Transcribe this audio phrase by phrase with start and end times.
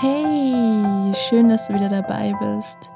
[0.00, 2.90] Hey, schön, dass du wieder dabei bist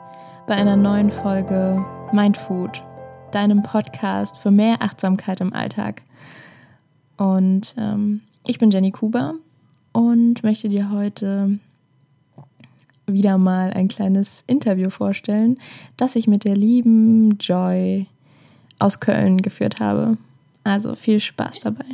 [0.49, 2.83] bei einer neuen Folge Mindfood,
[3.31, 6.03] deinem Podcast für mehr Achtsamkeit im Alltag.
[7.17, 9.35] Und ähm, ich bin Jenny Kuba
[9.93, 11.61] und möchte dir heute
[13.07, 15.61] wieder mal ein kleines Interview vorstellen,
[15.97, 18.09] das ich mit der lieben Joy
[18.81, 20.19] aus Köln geführt habe.
[20.65, 21.87] Also viel Spaß dabei.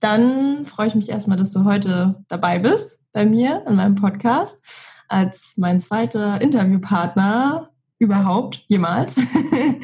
[0.00, 4.60] Dann freue ich mich erstmal, dass du heute dabei bist bei mir in meinem Podcast
[5.08, 9.16] als mein zweiter Interviewpartner überhaupt jemals.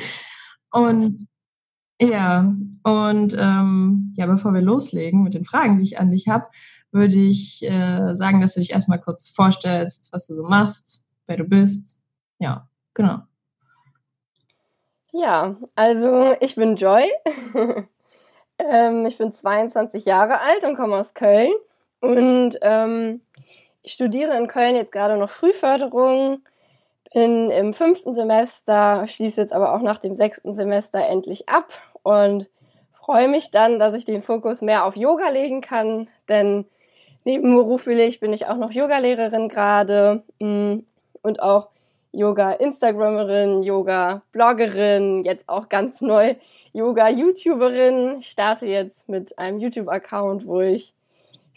[0.73, 1.27] und
[2.03, 6.49] ja, und ähm, ja, bevor wir loslegen mit den Fragen, die ich an dich habe,
[6.93, 11.37] würde ich äh, sagen, dass du dich erstmal kurz vorstellst, was du so machst, wer
[11.37, 12.01] du bist.
[12.39, 13.21] Ja, genau.
[15.13, 17.05] Ja, also ich bin Joy.
[18.59, 21.53] ähm, ich bin 22 Jahre alt und komme aus Köln.
[22.01, 23.21] Und ähm,
[23.83, 26.43] ich studiere in Köln jetzt gerade noch Frühförderung,
[27.13, 32.49] bin im fünften Semester, schließe jetzt aber auch nach dem sechsten Semester endlich ab und
[32.93, 36.67] freue mich dann, dass ich den Fokus mehr auf Yoga legen kann, denn
[37.25, 40.79] nebenberuflich bin ich auch noch Yogalehrerin gerade mm,
[41.23, 41.69] und auch
[42.13, 46.35] Yoga-Instagramerin, Yoga-Bloggerin, jetzt auch ganz neu
[46.73, 48.19] Yoga-YouTuberin.
[48.19, 50.95] Ich starte jetzt mit einem YouTube-Account, wo ich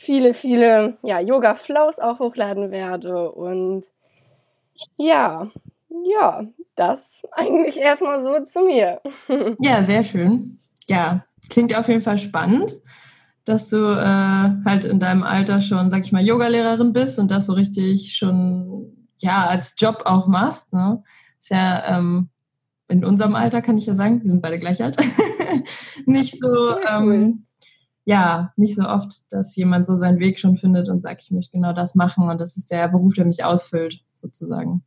[0.04, 3.32] viele, viele ja, Yoga-Flows auch hochladen werde.
[3.32, 3.86] Und
[4.98, 5.50] ja,
[6.06, 9.02] ja, das eigentlich erstmal so zu mir.
[9.60, 10.60] Ja, sehr schön.
[10.88, 12.76] Ja, klingt auf jeden Fall spannend,
[13.46, 17.46] dass du äh, halt in deinem Alter schon, sag ich mal, Yogalehrerin bist und das
[17.46, 20.74] so richtig schon ja als Job auch machst.
[20.74, 21.02] Ne?
[21.40, 22.30] Ist ja ähm,
[22.90, 24.98] in unserem Alter, kann ich ja sagen, wir sind beide gleich alt,
[26.06, 27.46] nicht so ähm,
[28.06, 31.54] ja, nicht so oft, dass jemand so seinen Weg schon findet und sagt, ich möchte
[31.54, 34.84] genau das machen und das ist der Beruf, der mich ausfüllt, sozusagen.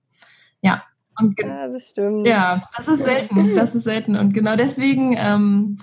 [0.63, 0.83] Ja.
[1.19, 2.27] Und ja, das stimmt.
[2.27, 3.55] Ja, das ist selten.
[3.55, 4.17] Das ist selten.
[4.17, 5.79] Und genau deswegen ähm,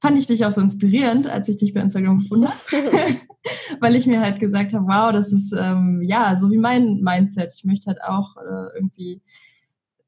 [0.00, 3.16] fand ich dich auch so inspirierend, als ich dich bei Instagram gefunden habe.
[3.80, 7.54] Weil ich mir halt gesagt habe, wow, das ist ähm, ja so wie mein Mindset.
[7.56, 9.22] Ich möchte halt auch äh, irgendwie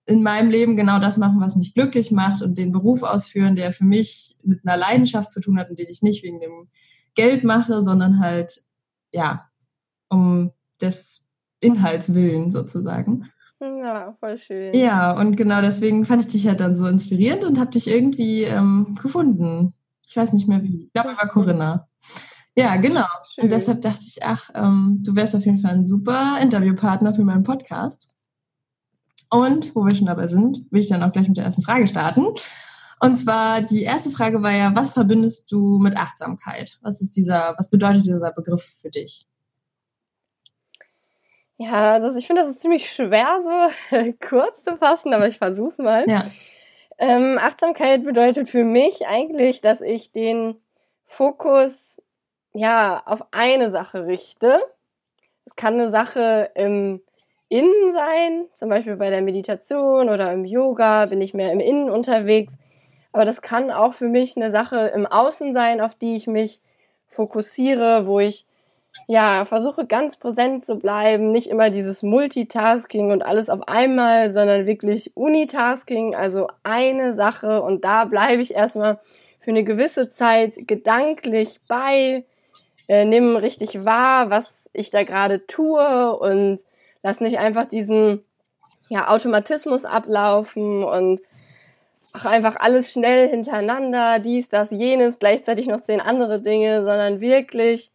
[0.06, 3.72] in meinem Leben genau das machen, was mich glücklich macht und den Beruf ausführen, der
[3.72, 6.68] für mich mit einer Leidenschaft zu tun hat und den ich nicht wegen dem
[7.14, 8.62] Geld mache, sondern halt,
[9.10, 9.48] ja,
[10.08, 11.24] um des
[11.60, 13.30] Inhalts willen sozusagen.
[13.60, 14.74] Ja, voll schön.
[14.74, 18.42] Ja, und genau deswegen fand ich dich halt dann so inspirierend und habe dich irgendwie
[18.42, 19.74] ähm, gefunden.
[20.06, 20.84] Ich weiß nicht mehr wie.
[20.84, 21.88] Ich glaube, über Corinna.
[22.54, 23.06] Ja, genau.
[23.34, 23.44] Schön.
[23.44, 27.24] Und deshalb dachte ich, ach, ähm, du wärst auf jeden Fall ein super Interviewpartner für
[27.24, 28.08] meinen Podcast.
[29.30, 31.88] Und wo wir schon dabei sind, will ich dann auch gleich mit der ersten Frage
[31.88, 32.26] starten.
[33.00, 36.78] Und zwar die erste Frage war ja, was verbindest du mit Achtsamkeit?
[36.82, 39.26] Was ist dieser, was bedeutet dieser Begriff für dich?
[41.58, 45.82] Ja, also ich finde, das ist ziemlich schwer, so kurz zu fassen, aber ich versuche
[45.82, 46.08] mal.
[46.08, 46.24] Ja.
[46.98, 50.60] Ähm, Achtsamkeit bedeutet für mich eigentlich, dass ich den
[51.04, 52.02] Fokus
[52.52, 54.60] ja auf eine Sache richte.
[55.44, 57.02] Es kann eine Sache im
[57.48, 61.90] Innen sein, zum Beispiel bei der Meditation oder im Yoga bin ich mehr im Innen
[61.90, 62.58] unterwegs.
[63.12, 66.60] Aber das kann auch für mich eine Sache im Außen sein, auf die ich mich
[67.08, 68.46] fokussiere, wo ich
[69.06, 74.66] ja versuche ganz präsent zu bleiben, nicht immer dieses Multitasking und alles auf einmal, sondern
[74.66, 78.98] wirklich Unitasking, also eine Sache und da bleibe ich erstmal
[79.40, 82.24] für eine gewisse Zeit gedanklich bei,
[82.88, 86.60] äh, nimm richtig wahr, was ich da gerade tue und
[87.06, 88.24] Lass nicht einfach diesen
[88.88, 91.20] ja, Automatismus ablaufen und
[92.12, 97.92] ach, einfach alles schnell hintereinander, dies, das, jenes, gleichzeitig noch zehn andere Dinge, sondern wirklich,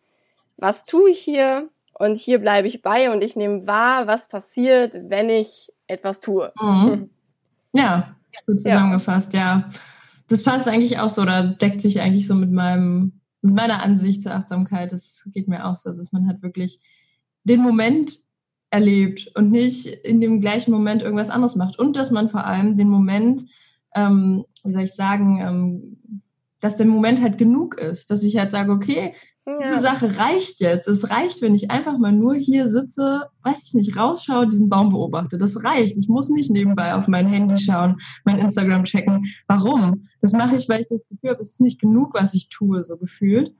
[0.56, 1.68] was tue ich hier?
[2.00, 6.54] Und hier bleibe ich bei und ich nehme wahr, was passiert, wenn ich etwas tue.
[6.62, 7.10] Mhm.
[7.74, 8.16] Ja,
[8.48, 9.40] gut zusammengefasst, ja.
[9.40, 9.70] ja.
[10.30, 14.24] Das passt eigentlich auch so oder deckt sich eigentlich so mit meinem, mit meiner Ansicht
[14.24, 14.94] zur Achtsamkeit.
[14.94, 16.80] Das geht mir auch so, dass man halt wirklich
[17.44, 18.20] den Moment
[18.72, 21.78] erlebt und nicht in dem gleichen Moment irgendwas anderes macht.
[21.78, 23.46] Und dass man vor allem den Moment,
[23.96, 25.98] ähm, wie soll ich sagen, ähm,
[26.62, 29.14] dass der Moment halt genug ist, dass ich halt sage, okay,
[29.46, 29.58] ja.
[29.64, 30.88] diese Sache reicht jetzt.
[30.88, 34.92] Es reicht, wenn ich einfach mal nur hier sitze, weiß ich nicht, rausschaue, diesen Baum
[34.92, 35.38] beobachte.
[35.38, 35.98] Das reicht.
[35.98, 39.26] Ich muss nicht nebenbei auf mein Handy schauen, mein Instagram checken.
[39.48, 40.08] Warum?
[40.22, 42.84] Das mache ich, weil ich das Gefühl habe, es ist nicht genug, was ich tue,
[42.84, 43.52] so gefühlt.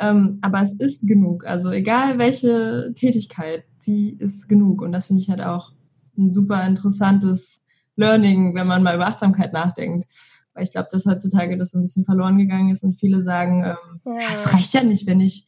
[0.00, 1.44] Ähm, aber es ist genug.
[1.44, 4.80] Also egal welche Tätigkeit, die ist genug.
[4.80, 5.72] Und das finde ich halt auch
[6.16, 7.62] ein super interessantes
[7.96, 10.08] Learning, wenn man mal über Achtsamkeit nachdenkt.
[10.54, 13.62] Weil ich glaube, dass heutzutage das so ein bisschen verloren gegangen ist und viele sagen,
[13.62, 14.32] ähm, ja.
[14.32, 15.46] es reicht ja nicht, wenn ich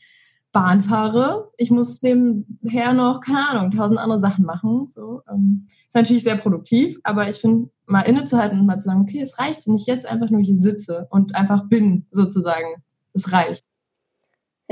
[0.53, 1.51] Bahn fahre.
[1.57, 4.89] Ich muss nebenher noch, keine Ahnung, tausend andere Sachen machen.
[4.91, 9.01] So, ähm, ist natürlich sehr produktiv, aber ich finde, mal innezuhalten und mal zu sagen,
[9.01, 12.83] okay, es reicht, wenn ich jetzt einfach nur hier sitze und einfach bin, sozusagen.
[13.15, 13.65] Es reicht.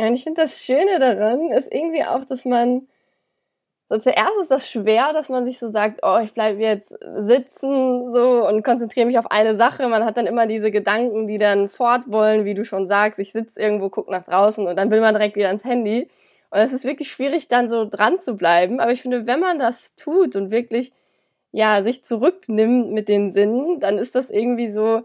[0.00, 2.88] Ja, und ich finde das Schöne daran ist irgendwie auch, dass man
[3.90, 8.10] so zuerst ist das schwer, dass man sich so sagt, oh, ich bleibe jetzt sitzen
[8.10, 9.88] so und konzentriere mich auf eine Sache.
[9.88, 13.32] Man hat dann immer diese Gedanken, die dann fort wollen, wie du schon sagst, ich
[13.32, 16.08] sitze irgendwo, guck nach draußen und dann will man direkt wieder ans Handy.
[16.48, 18.80] Und es ist wirklich schwierig, dann so dran zu bleiben.
[18.80, 20.92] Aber ich finde, wenn man das tut und wirklich,
[21.52, 25.02] ja, sich zurücknimmt mit den Sinnen, dann ist das irgendwie so,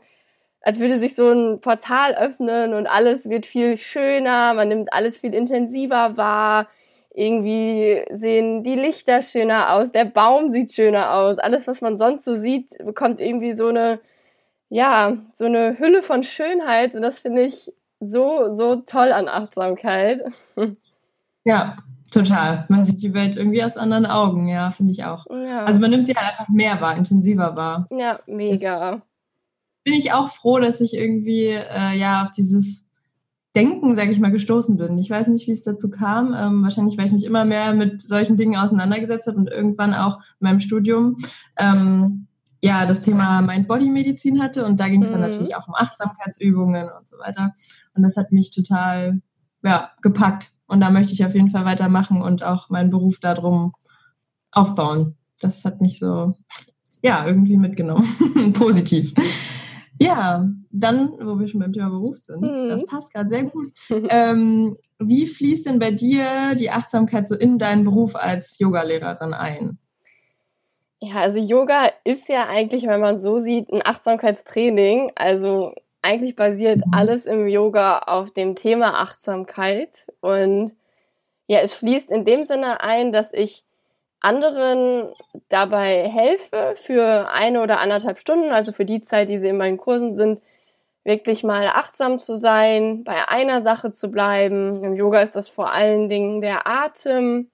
[0.65, 5.17] als würde sich so ein Portal öffnen und alles wird viel schöner, man nimmt alles
[5.17, 6.67] viel intensiver wahr
[7.15, 11.39] irgendwie sehen die Lichter schöner aus, der Baum sieht schöner aus.
[11.39, 14.00] Alles, was man sonst so sieht, bekommt irgendwie so eine,
[14.69, 16.94] ja, so eine Hülle von Schönheit.
[16.94, 20.21] Und das finde ich so, so toll an Achtsamkeit.
[21.47, 21.77] Ja,
[22.11, 22.65] total.
[22.69, 25.27] Man sieht die Welt irgendwie aus anderen Augen, ja, finde ich auch.
[25.29, 25.63] Ja.
[25.63, 27.85] Also man nimmt sie halt einfach mehr wahr, intensiver wahr.
[27.91, 28.94] Ja, mega.
[28.94, 29.01] Das
[29.85, 32.85] bin ich auch froh, dass ich irgendwie äh, ja auf dieses
[33.55, 34.97] Denken, sage ich mal, gestoßen bin.
[34.97, 36.35] Ich weiß nicht, wie es dazu kam.
[36.37, 40.17] Ähm, wahrscheinlich, weil ich mich immer mehr mit solchen Dingen auseinandergesetzt habe und irgendwann auch
[40.17, 41.15] in meinem Studium
[41.57, 42.27] ähm,
[42.61, 44.65] ja das Thema Mind-Body-Medizin hatte.
[44.65, 45.27] Und da ging es dann mhm.
[45.27, 47.53] natürlich auch um Achtsamkeitsübungen und so weiter.
[47.93, 49.21] Und das hat mich total
[49.63, 50.51] ja, gepackt.
[50.67, 53.73] Und da möchte ich auf jeden Fall weitermachen und auch meinen Beruf darum
[54.51, 55.15] aufbauen.
[55.39, 56.33] Das hat mich so,
[57.01, 58.07] ja, irgendwie mitgenommen.
[58.53, 59.13] Positiv.
[60.00, 62.69] Ja, dann, wo wir schon beim Thema Beruf sind, mhm.
[62.69, 63.71] das passt gerade sehr gut.
[64.09, 69.77] ähm, wie fließt denn bei dir die Achtsamkeit so in deinen Beruf als Yogalehrerin ein?
[71.01, 75.12] Ja, also Yoga ist ja eigentlich, wenn man so sieht, ein Achtsamkeitstraining.
[75.15, 76.94] Also eigentlich basiert mhm.
[76.94, 80.07] alles im Yoga auf dem Thema Achtsamkeit.
[80.21, 80.74] Und
[81.47, 83.63] ja, es fließt in dem Sinne ein, dass ich
[84.25, 85.13] anderen
[85.50, 89.77] dabei helfe, für eine oder anderthalb Stunden, also für die Zeit, die sie in meinen
[89.77, 90.42] Kursen sind,
[91.04, 94.83] wirklich mal achtsam zu sein, bei einer Sache zu bleiben.
[94.83, 97.51] Im Yoga ist das vor allen Dingen der Atem,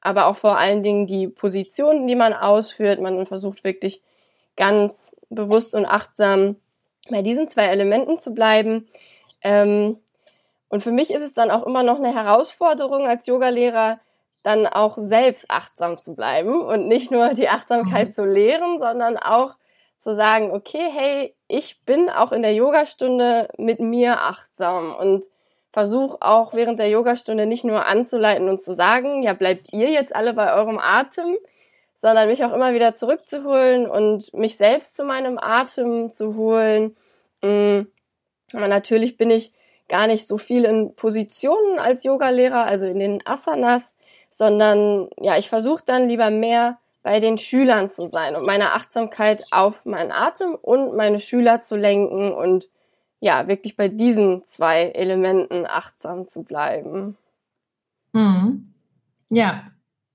[0.00, 3.00] aber auch vor allen Dingen die Positionen, die man ausführt.
[3.00, 4.02] Man versucht wirklich
[4.56, 6.56] ganz bewusst und achtsam
[7.10, 8.88] bei diesen zwei Elementen zu bleiben.
[9.42, 9.98] Ähm,
[10.68, 14.00] und für mich ist es dann auch immer noch eine Herausforderung als Yogalehrer,
[14.44, 18.12] dann auch selbst achtsam zu bleiben und nicht nur die Achtsamkeit mhm.
[18.12, 19.56] zu lehren, sondern auch
[19.98, 25.24] zu sagen, okay, hey, ich bin auch in der Yogastunde mit mir achtsam und
[25.72, 30.14] versuche auch während der Yogastunde nicht nur anzuleiten und zu sagen, ja, bleibt ihr jetzt
[30.14, 31.36] alle bei eurem Atem,
[31.96, 36.94] sondern mich auch immer wieder zurückzuholen und mich selbst zu meinem Atem zu holen.
[37.40, 37.86] Mm,
[38.52, 39.54] aber natürlich bin ich
[39.88, 43.94] gar nicht so viel in Positionen als Yogalehrer, also in den Asanas,
[44.36, 49.44] sondern ja, ich versuche dann lieber mehr bei den Schülern zu sein und meine Achtsamkeit
[49.52, 52.68] auf meinen Atem und meine Schüler zu lenken und
[53.20, 57.16] ja, wirklich bei diesen zwei Elementen achtsam zu bleiben.
[58.12, 58.72] Mhm.
[59.30, 59.62] Ja,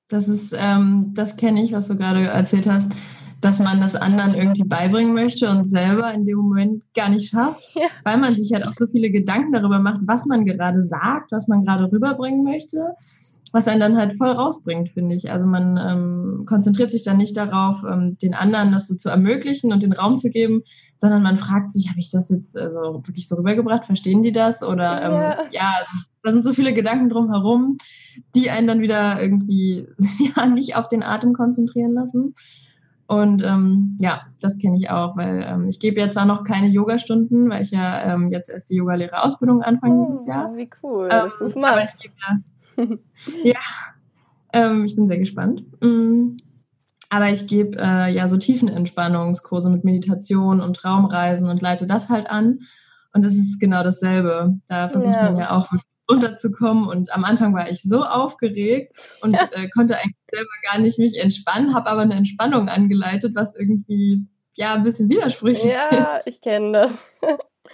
[0.09, 2.91] das ist, ähm, das kenne ich, was du gerade erzählt hast,
[3.39, 7.73] dass man das anderen irgendwie beibringen möchte und selber in dem Moment gar nicht schafft,
[7.73, 7.87] ja.
[8.03, 11.47] weil man sich halt auch so viele Gedanken darüber macht, was man gerade sagt, was
[11.47, 12.95] man gerade rüberbringen möchte
[13.53, 15.31] was einen dann halt voll rausbringt, finde ich.
[15.31, 19.71] Also man ähm, konzentriert sich dann nicht darauf, ähm, den anderen das so zu ermöglichen
[19.71, 20.63] und den Raum zu geben,
[20.97, 23.85] sondern man fragt sich, habe ich das jetzt also wirklich so rübergebracht?
[23.85, 24.63] Verstehen die das?
[24.63, 25.91] Oder ähm, ja, ja also,
[26.23, 27.77] da sind so viele Gedanken drumherum,
[28.35, 29.87] die einen dann wieder irgendwie
[30.35, 32.35] ja nicht auf den Atem konzentrieren lassen.
[33.07, 36.67] Und ähm, ja, das kenne ich auch, weil ähm, ich gebe ja zwar noch keine
[36.67, 40.55] Yogastunden, weil ich ja ähm, jetzt erst die Yogalehrerausbildung anfange oh, dieses Jahr.
[40.55, 41.73] Wie cool, ähm, dass du es machst.
[41.73, 42.37] Aber ich gebe ja
[43.43, 43.59] ja,
[44.53, 45.63] ähm, ich bin sehr gespannt.
[45.81, 46.37] Mm.
[47.11, 52.29] Aber ich gebe äh, ja so Tiefenentspannungskurse mit Meditation und Traumreisen und leite das halt
[52.29, 52.59] an.
[53.13, 54.59] Und es ist genau dasselbe.
[54.67, 55.23] Da versucht ja.
[55.23, 55.67] man ja auch
[56.09, 56.87] runterzukommen.
[56.87, 61.19] Und am Anfang war ich so aufgeregt und äh, konnte eigentlich selber gar nicht mich
[61.19, 65.97] entspannen, habe aber eine Entspannung angeleitet, was irgendwie ja ein bisschen widersprüchlich ja, ist.
[65.97, 66.91] Ja, ich kenne das.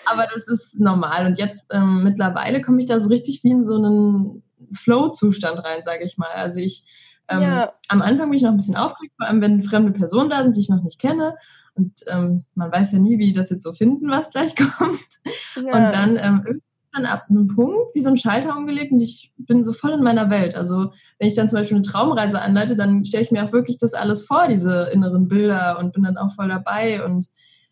[0.05, 1.25] aber das ist normal.
[1.25, 4.43] Und jetzt ähm, mittlerweile komme ich da so richtig wie in so einen
[4.73, 6.31] Flow-Zustand rein, sage ich mal.
[6.33, 6.85] Also ich
[7.27, 7.73] ähm, ja.
[7.87, 10.55] am Anfang bin ich noch ein bisschen aufgeregt, vor allem wenn fremde Personen da sind,
[10.55, 11.35] die ich noch nicht kenne.
[11.73, 15.19] Und ähm, man weiß ja nie, wie die das jetzt so finden, was gleich kommt.
[15.55, 15.61] Ja.
[15.61, 16.61] Und dann ähm,
[16.95, 20.03] dann ab einem Punkt wie so ein Schalter umgelegt und ich bin so voll in
[20.03, 20.55] meiner Welt.
[20.55, 23.77] Also wenn ich dann zum Beispiel eine Traumreise anleite, dann stelle ich mir auch wirklich
[23.77, 27.27] das alles vor, diese inneren Bilder und bin dann auch voll dabei und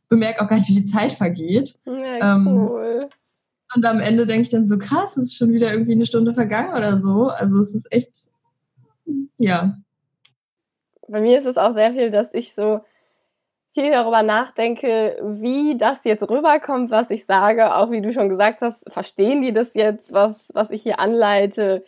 [0.10, 1.76] bemerke auch gar nicht, wie die Zeit vergeht.
[1.86, 3.10] Ja, ähm, cool.
[3.76, 6.34] Und am Ende denke ich dann so, krass, es ist schon wieder irgendwie eine Stunde
[6.34, 7.28] vergangen oder so.
[7.28, 8.28] Also es ist echt,
[9.38, 9.78] ja.
[11.08, 12.82] Bei mir ist es auch sehr viel, dass ich so
[13.74, 17.76] viel darüber nachdenke, wie das jetzt rüberkommt, was ich sage.
[17.76, 21.84] Auch wie du schon gesagt hast, verstehen die das jetzt, was, was ich hier anleite?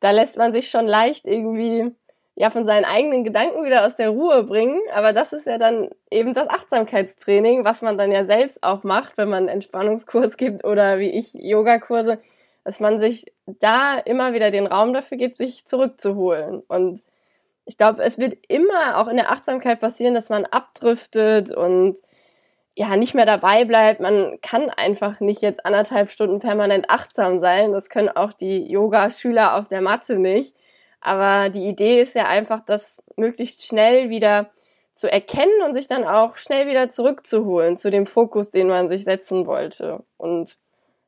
[0.00, 1.92] Da lässt man sich schon leicht irgendwie
[2.36, 4.80] ja von seinen eigenen Gedanken wieder aus der Ruhe bringen.
[4.94, 9.16] Aber das ist ja dann eben das Achtsamkeitstraining, was man dann ja selbst auch macht,
[9.16, 12.18] wenn man einen Entspannungskurs gibt oder wie ich Yogakurse,
[12.62, 16.62] dass man sich da immer wieder den Raum dafür gibt, sich zurückzuholen.
[16.68, 17.02] Und
[17.64, 21.98] ich glaube, es wird immer auch in der Achtsamkeit passieren, dass man abdriftet und
[22.76, 24.00] ja, nicht mehr dabei bleibt.
[24.00, 27.72] Man kann einfach nicht jetzt anderthalb Stunden permanent achtsam sein.
[27.72, 30.54] Das können auch die Yoga-Schüler auf der Matte nicht.
[31.00, 34.50] Aber die Idee ist ja einfach, das möglichst schnell wieder
[34.92, 39.04] zu erkennen und sich dann auch schnell wieder zurückzuholen zu dem Fokus, den man sich
[39.04, 40.02] setzen wollte.
[40.16, 40.58] Und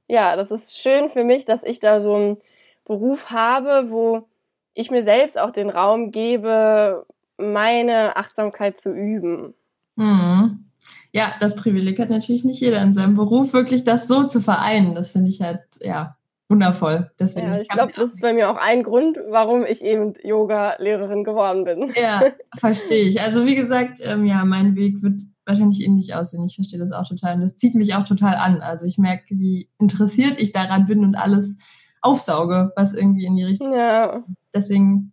[0.08, 2.38] ja, das ist schön für mich, dass ich da so einen
[2.84, 4.28] Beruf habe, wo
[4.74, 7.06] ich mir selbst auch den Raum gebe,
[7.38, 9.54] meine Achtsamkeit zu üben.
[9.96, 10.66] Mhm.
[11.12, 14.94] Ja, das Privileg hat natürlich nicht jeder in seinem Beruf, wirklich das so zu vereinen.
[14.94, 16.17] Das finde ich halt, ja,
[16.48, 17.10] wundervoll.
[17.18, 21.24] Deswegen, ja, ich glaube, das ist bei mir auch ein Grund, warum ich eben Yoga-Lehrerin
[21.24, 21.92] geworden bin.
[21.94, 22.22] Ja,
[22.58, 23.20] verstehe ich.
[23.20, 26.44] Also wie gesagt, ähm, ja, mein Weg wird wahrscheinlich ähnlich aussehen.
[26.44, 28.60] Ich verstehe das auch total und das zieht mich auch total an.
[28.60, 31.56] Also ich merke, wie interessiert ich daran bin und alles
[32.00, 33.72] aufsauge, was irgendwie in die Richtung.
[33.72, 34.24] Ja.
[34.54, 35.12] Deswegen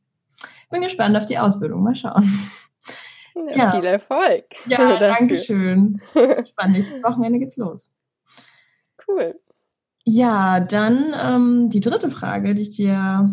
[0.70, 1.84] bin gespannt auf die Ausbildung.
[1.84, 2.30] Mal schauen.
[3.36, 3.72] Ja, ja.
[3.72, 4.46] Viel Erfolg.
[4.68, 6.02] Ja, danke schön.
[6.14, 6.76] Spannend.
[6.76, 7.92] Nächstes Wochenende geht's los.
[9.08, 9.36] Cool.
[10.06, 13.30] Ja, dann ähm, die dritte Frage, die ich dir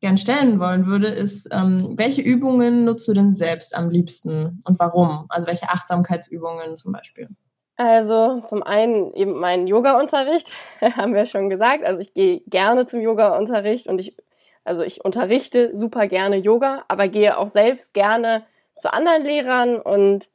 [0.00, 4.78] gern stellen wollen würde, ist, ähm, welche Übungen nutzt du denn selbst am liebsten und
[4.78, 5.26] warum?
[5.28, 7.28] Also welche Achtsamkeitsübungen zum Beispiel?
[7.76, 11.84] Also zum einen eben mein Yoga-Unterricht, haben wir schon gesagt.
[11.84, 14.16] Also ich gehe gerne zum Yoga-Unterricht und ich,
[14.62, 18.44] also ich unterrichte super gerne Yoga, aber gehe auch selbst gerne
[18.76, 20.26] zu anderen Lehrern und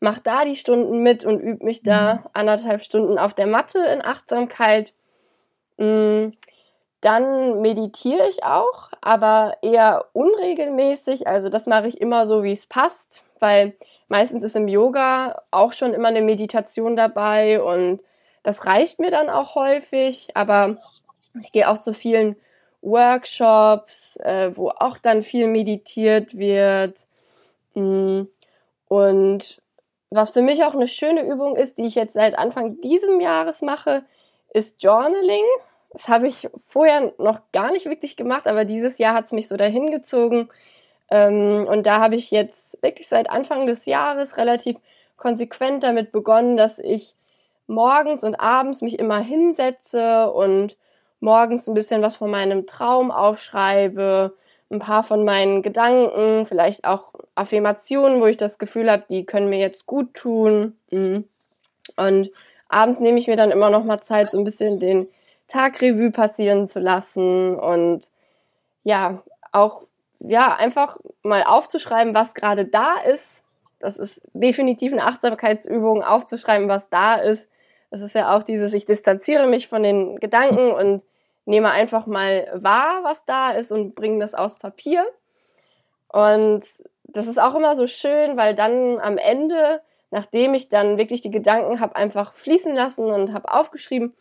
[0.00, 2.20] mache da die Stunden mit und übe mich da mhm.
[2.32, 4.94] anderthalb Stunden auf der Matte in Achtsamkeit.
[5.80, 6.32] Mm,
[7.00, 11.26] dann meditiere ich auch, aber eher unregelmäßig.
[11.26, 13.74] Also das mache ich immer so, wie es passt, weil
[14.08, 18.04] meistens ist im Yoga auch schon immer eine Meditation dabei und
[18.42, 20.28] das reicht mir dann auch häufig.
[20.34, 20.76] Aber
[21.40, 22.36] ich gehe auch zu vielen
[22.82, 27.06] Workshops, äh, wo auch dann viel meditiert wird.
[27.74, 28.24] Mm,
[28.88, 29.62] und
[30.10, 33.62] was für mich auch eine schöne Übung ist, die ich jetzt seit Anfang diesem Jahres
[33.62, 34.02] mache,
[34.52, 35.44] ist Journaling.
[35.92, 39.48] Das habe ich vorher noch gar nicht wirklich gemacht, aber dieses Jahr hat es mich
[39.48, 40.48] so dahin gezogen.
[41.10, 44.76] Ähm, und da habe ich jetzt wirklich seit Anfang des Jahres relativ
[45.16, 47.14] konsequent damit begonnen, dass ich
[47.66, 50.76] morgens und abends mich immer hinsetze und
[51.20, 54.34] morgens ein bisschen was von meinem Traum aufschreibe,
[54.70, 59.50] ein paar von meinen Gedanken, vielleicht auch Affirmationen, wo ich das Gefühl habe, die können
[59.50, 60.76] mir jetzt gut tun.
[60.90, 61.24] Mhm.
[61.96, 62.30] Und
[62.68, 65.08] abends nehme ich mir dann immer noch mal Zeit, so ein bisschen den
[65.50, 68.08] Tagrevue passieren zu lassen und
[68.84, 69.84] ja, auch
[70.20, 73.42] ja, einfach mal aufzuschreiben, was gerade da ist.
[73.78, 77.48] Das ist definitiv eine Achtsamkeitsübung, aufzuschreiben, was da ist.
[77.90, 81.04] Das ist ja auch dieses, ich distanziere mich von den Gedanken und
[81.46, 85.04] nehme einfach mal wahr, was da ist und bringe das aufs Papier.
[86.08, 86.62] Und
[87.04, 89.80] das ist auch immer so schön, weil dann am Ende,
[90.10, 94.14] nachdem ich dann wirklich die Gedanken habe einfach fließen lassen und habe aufgeschrieben,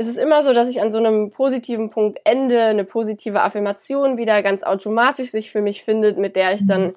[0.00, 4.16] es ist immer so, dass ich an so einem positiven Punkt ende, eine positive Affirmation
[4.16, 6.92] wieder ganz automatisch sich für mich findet, mit der ich dann mhm.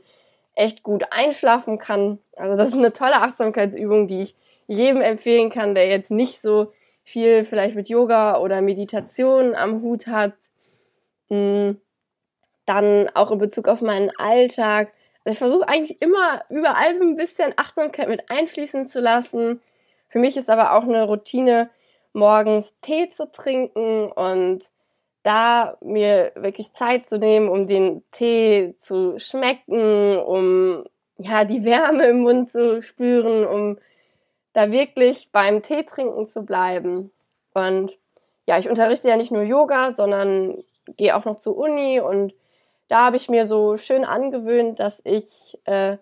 [0.54, 2.20] echt gut einschlafen kann.
[2.36, 4.36] Also das ist eine tolle Achtsamkeitsübung, die ich
[4.68, 10.06] jedem empfehlen kann, der jetzt nicht so viel vielleicht mit Yoga oder Meditation am Hut
[10.06, 10.36] hat.
[11.30, 11.72] Mm,
[12.68, 14.94] dann auch in Bezug auf meinen Alltag.
[15.26, 19.60] Also ich versuche eigentlich immer überall so ein bisschen Achtsamkeit mit einfließen zu lassen.
[20.08, 21.72] Für mich ist aber auch eine Routine,
[22.14, 24.70] morgens Tee zu trinken und
[25.24, 30.84] da mir wirklich Zeit zu nehmen, um den Tee zu schmecken, um
[31.18, 33.78] ja die Wärme im Mund zu spüren, um
[34.54, 37.12] da wirklich beim Tee trinken zu bleiben.
[37.54, 37.98] Und
[38.48, 40.64] ja, ich unterrichte ja nicht nur Yoga, sondern
[40.98, 42.34] gehe auch noch zur Uni und
[42.88, 45.98] da habe ich mir so schön angewöhnt, dass ich äh,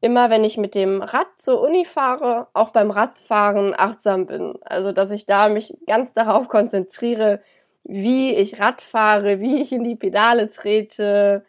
[0.00, 4.54] immer, wenn ich mit dem Rad zur Uni fahre, auch beim Radfahren achtsam bin.
[4.62, 7.40] Also, dass ich da mich ganz darauf konzentriere,
[7.84, 11.44] wie ich Rad fahre, wie ich in die Pedale trete,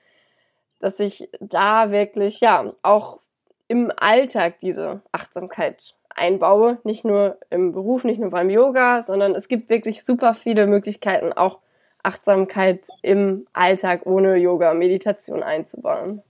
[0.80, 3.20] dass ich da wirklich, ja, auch
[3.68, 6.80] im Alltag diese Achtsamkeit einbaue.
[6.84, 11.34] Nicht nur im Beruf, nicht nur beim Yoga, sondern es gibt wirklich super viele Möglichkeiten,
[11.34, 11.60] auch
[12.04, 16.24] Achtsamkeit im Alltag ohne Yoga, Meditation einzubauen.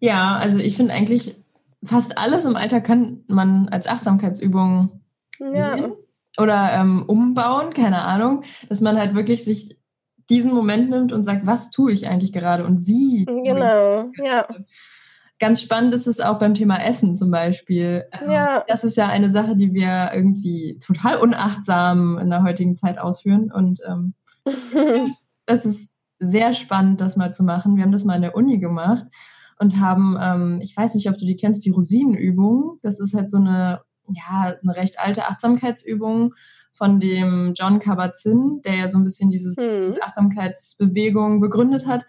[0.00, 1.36] Ja, also ich finde eigentlich,
[1.84, 5.00] fast alles im Alltag kann man als Achtsamkeitsübung
[5.38, 5.74] ja.
[5.74, 5.92] sehen
[6.38, 9.78] oder ähm, umbauen, keine Ahnung, dass man halt wirklich sich
[10.28, 13.24] diesen Moment nimmt und sagt, was tue ich eigentlich gerade und wie.
[13.24, 14.46] Genau, ja.
[15.40, 18.04] Ganz spannend ist es auch beim Thema Essen zum Beispiel.
[18.12, 18.62] Also ja.
[18.68, 23.50] Das ist ja eine Sache, die wir irgendwie total unachtsam in der heutigen Zeit ausführen.
[23.50, 24.14] Und ähm,
[25.46, 27.76] es ist sehr spannend, das mal zu machen.
[27.76, 29.06] Wir haben das mal in der Uni gemacht
[29.60, 32.78] und haben, ähm, ich weiß nicht, ob du die kennst, die Rosinenübung.
[32.82, 36.32] Das ist halt so eine, ja, eine recht alte Achtsamkeitsübung
[36.72, 39.96] von dem John Kabat-Zinn, der ja so ein bisschen diese hm.
[40.00, 42.06] Achtsamkeitsbewegung begründet hat.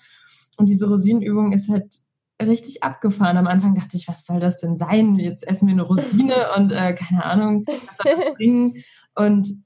[0.56, 2.00] Und diese Rosinenübung ist halt
[2.42, 3.36] richtig abgefahren.
[3.36, 5.18] Am Anfang dachte ich, was soll das denn sein?
[5.18, 8.82] Jetzt essen wir eine Rosine und äh, keine Ahnung, was soll das bringen?
[9.14, 9.62] Und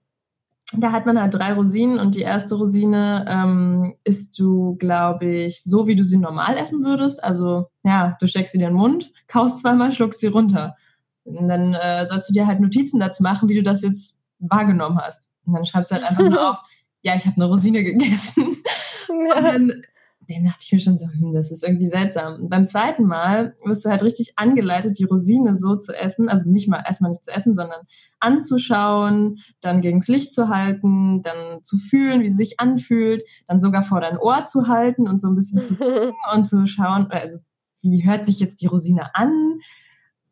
[0.74, 5.64] da hat man halt drei Rosinen und die erste Rosine ähm, isst du, glaube ich,
[5.64, 7.24] so wie du sie normal essen würdest.
[7.24, 10.76] Also ja, du steckst sie in den Mund, kaust zweimal, schluckst sie runter.
[11.24, 15.00] Und dann äh, sollst du dir halt Notizen dazu machen, wie du das jetzt wahrgenommen
[15.00, 15.30] hast.
[15.46, 16.58] Und dann schreibst du halt einfach nur auf,
[17.02, 18.58] ja, ich habe eine Rosine gegessen.
[19.08, 19.36] Ja.
[19.38, 19.82] Und dann
[20.30, 22.36] den dachte ich mir schon so, hm, das ist irgendwie seltsam.
[22.36, 26.50] Und beim zweiten Mal wirst du halt richtig angeleitet, die Rosine so zu essen, also
[26.50, 27.82] nicht mal erstmal nicht zu essen, sondern
[28.20, 33.84] anzuschauen, dann gegens Licht zu halten, dann zu fühlen, wie sie sich anfühlt, dann sogar
[33.84, 35.76] vor dein Ohr zu halten und so ein bisschen zu
[36.34, 37.40] und zu schauen, also
[37.82, 39.60] wie hört sich jetzt die Rosine an,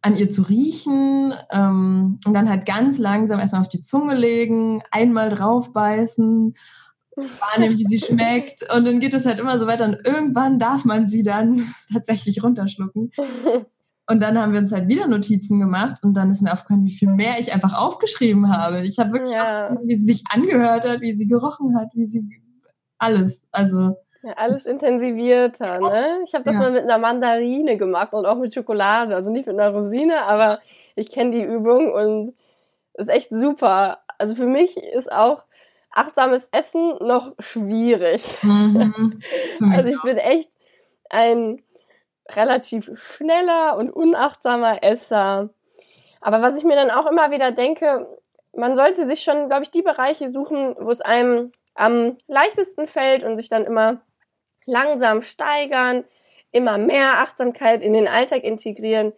[0.02, 4.82] an ihr zu riechen ähm, und dann halt ganz langsam erstmal auf die Zunge legen,
[4.92, 6.56] einmal draufbeißen
[7.16, 8.64] wahrnehmen, wie sie schmeckt.
[8.74, 9.86] Und dann geht es halt immer so weiter.
[9.86, 13.12] Und irgendwann darf man sie dann tatsächlich runterschlucken.
[14.10, 16.92] Und dann haben wir uns halt wieder Notizen gemacht und dann ist mir aufgefallen, wie
[16.92, 18.82] viel mehr ich einfach aufgeschrieben habe.
[18.82, 19.78] Ich habe wirklich, ja.
[19.86, 22.30] wie sie sich angehört hat, wie sie gerochen hat, wie sie
[22.98, 23.48] alles.
[23.54, 26.20] Also ja, alles intensivierter, ne?
[26.26, 26.62] Ich habe das ja.
[26.62, 29.16] mal mit einer Mandarine gemacht und auch mit Schokolade.
[29.16, 30.60] Also nicht mit einer Rosine, aber
[30.96, 32.34] ich kenne die Übung und
[32.94, 34.00] ist echt super.
[34.18, 35.44] Also für mich ist auch
[35.94, 38.44] achtsames Essen noch schwierig.
[38.44, 39.22] Mhm.
[39.74, 40.50] also ich bin echt
[41.10, 41.62] ein
[42.30, 45.50] relativ schneller und unachtsamer Esser.
[46.22, 48.08] Aber was ich mir dann auch immer wieder denke,
[48.56, 53.24] man sollte sich schon, glaube ich, die Bereiche suchen, wo es einem am leichtesten fällt
[53.24, 54.02] und sich dann immer
[54.66, 56.06] langsam steigern,
[56.52, 59.14] immer mehr Achtsamkeit in den Alltag integrieren.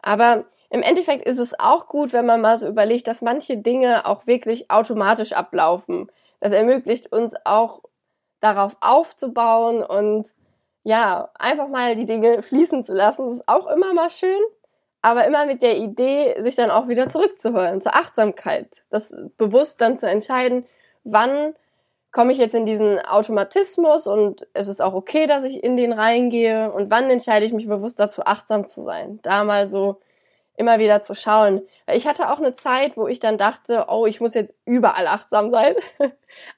[0.00, 4.06] Aber im Endeffekt ist es auch gut, wenn man mal so überlegt, dass manche Dinge
[4.06, 6.10] auch wirklich automatisch ablaufen.
[6.40, 7.82] Das ermöglicht uns auch
[8.40, 10.32] darauf aufzubauen und
[10.82, 13.26] ja, einfach mal die Dinge fließen zu lassen.
[13.26, 14.40] Das ist auch immer mal schön,
[15.02, 18.84] aber immer mit der Idee, sich dann auch wieder zurückzuholen, zur Achtsamkeit.
[18.90, 20.64] Das bewusst dann zu entscheiden,
[21.04, 21.54] wann
[22.12, 25.92] komme ich jetzt in diesen Automatismus und es ist auch okay, dass ich in den
[25.92, 29.18] reingehe und wann entscheide ich mich bewusst dazu, achtsam zu sein.
[29.22, 30.00] Da mal so
[30.56, 31.62] immer wieder zu schauen.
[31.92, 35.50] Ich hatte auch eine Zeit, wo ich dann dachte, oh, ich muss jetzt überall achtsam
[35.50, 35.74] sein.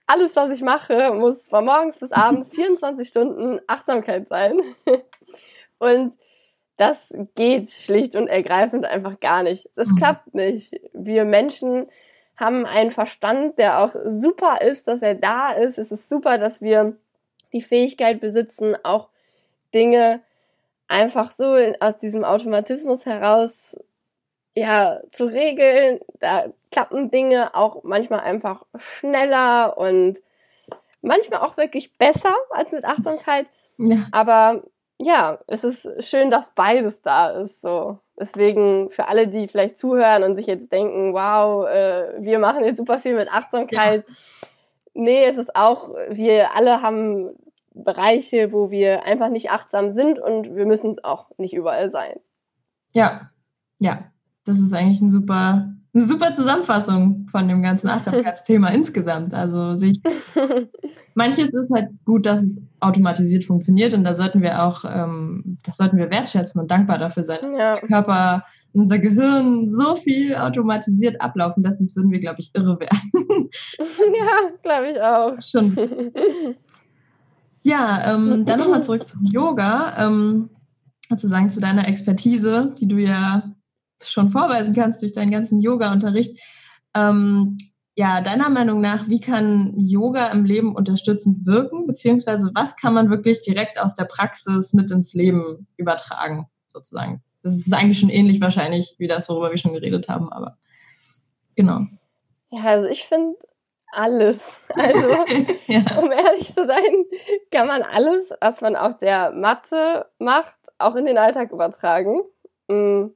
[0.07, 4.61] Alles, was ich mache, muss von morgens bis abends 24 Stunden Achtsamkeit sein.
[5.79, 6.15] Und
[6.77, 9.69] das geht schlicht und ergreifend einfach gar nicht.
[9.75, 9.97] Das mhm.
[9.97, 10.81] klappt nicht.
[10.93, 11.89] Wir Menschen
[12.37, 15.79] haben einen Verstand, der auch super ist, dass er da ist.
[15.79, 16.97] Es ist super, dass wir
[17.53, 19.09] die Fähigkeit besitzen, auch
[19.75, 20.21] Dinge
[20.87, 23.77] einfach so aus diesem Automatismus heraus
[24.59, 26.01] ja, zu regeln.
[26.21, 30.19] Da klappen Dinge auch manchmal einfach schneller und
[31.01, 33.47] manchmal auch wirklich besser als mit Achtsamkeit.
[33.79, 34.09] Ja.
[34.11, 34.65] Aber
[34.99, 37.61] ja, es ist schön, dass beides da ist.
[37.61, 37.99] So.
[38.19, 42.79] Deswegen für alle, die vielleicht zuhören und sich jetzt denken, wow, äh, wir machen jetzt
[42.79, 44.05] super viel mit Achtsamkeit.
[44.09, 44.15] Ja.
[44.95, 47.31] Nee, es ist auch, wir alle haben
[47.73, 52.19] Bereiche, wo wir einfach nicht achtsam sind und wir müssen es auch nicht überall sein.
[52.93, 53.31] Ja,
[53.79, 54.11] ja,
[54.49, 59.35] das ist eigentlich ein super, eine super Zusammenfassung von dem ganzen Achtsamkeitsthema insgesamt.
[59.35, 60.01] Also sich,
[61.15, 65.77] manches ist halt gut, dass es automatisiert funktioniert und da sollten wir auch, ähm, das
[65.77, 67.55] sollten wir wertschätzen und dankbar dafür sein.
[67.57, 67.79] Ja.
[67.81, 73.11] Körper, unser Gehirn so viel automatisiert ablaufen lässt, sonst würden wir, glaube ich, irre werden.
[73.79, 75.43] ja, glaube ich auch.
[75.43, 76.13] Schon.
[77.63, 80.07] Ja, ähm, dann nochmal zurück zum Yoga.
[80.07, 80.51] Ähm,
[81.09, 83.43] sozusagen zu deiner Expertise, die du ja
[84.03, 86.41] schon vorweisen kannst durch deinen ganzen Yoga-Unterricht.
[86.95, 87.59] Ähm,
[87.95, 93.11] ja, deiner Meinung nach, wie kann Yoga im Leben unterstützend wirken, beziehungsweise was kann man
[93.11, 97.23] wirklich direkt aus der Praxis mit ins Leben übertragen, sozusagen?
[97.43, 100.59] Das ist eigentlich schon ähnlich wahrscheinlich wie das, worüber wir schon geredet haben, aber
[101.57, 101.87] genau.
[102.51, 103.37] Ja, also ich finde
[103.93, 104.55] alles.
[104.77, 105.09] Also,
[105.67, 105.99] ja.
[105.99, 107.05] um ehrlich zu sein,
[107.51, 112.21] kann man alles, was man auf der Matte macht, auch in den Alltag übertragen.
[112.69, 113.07] Mm.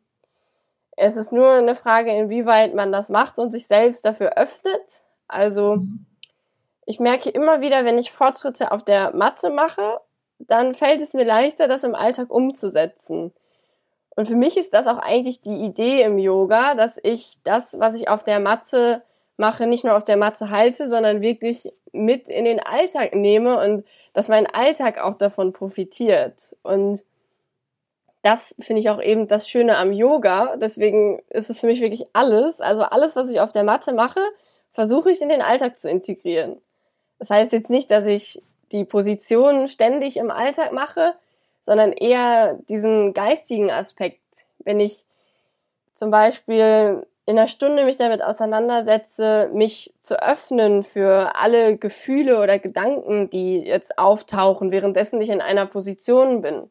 [0.97, 5.03] Es ist nur eine Frage, inwieweit man das macht und sich selbst dafür öffnet.
[5.27, 5.79] Also,
[6.85, 10.01] ich merke immer wieder, wenn ich Fortschritte auf der Matte mache,
[10.39, 13.33] dann fällt es mir leichter, das im Alltag umzusetzen.
[14.15, 17.95] Und für mich ist das auch eigentlich die Idee im Yoga, dass ich das, was
[17.95, 19.03] ich auf der Matte
[19.37, 23.85] mache, nicht nur auf der Matte halte, sondern wirklich mit in den Alltag nehme und
[24.13, 26.57] dass mein Alltag auch davon profitiert.
[26.63, 27.03] Und
[28.23, 30.57] das finde ich auch eben das Schöne am Yoga.
[30.57, 32.61] Deswegen ist es für mich wirklich alles.
[32.61, 34.21] Also alles, was ich auf der Matte mache,
[34.71, 36.61] versuche ich in den Alltag zu integrieren.
[37.19, 41.15] Das heißt jetzt nicht, dass ich die Position ständig im Alltag mache,
[41.61, 44.21] sondern eher diesen geistigen Aspekt.
[44.59, 45.05] Wenn ich
[45.95, 52.59] zum Beispiel in einer Stunde mich damit auseinandersetze, mich zu öffnen für alle Gefühle oder
[52.59, 56.69] Gedanken, die jetzt auftauchen, währenddessen ich in einer Position bin,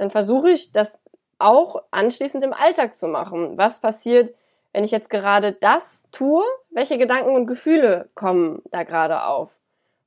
[0.00, 1.00] dann versuche ich das
[1.38, 3.56] auch anschließend im Alltag zu machen.
[3.56, 4.34] Was passiert,
[4.72, 6.44] wenn ich jetzt gerade das tue?
[6.70, 9.50] Welche Gedanken und Gefühle kommen da gerade auf?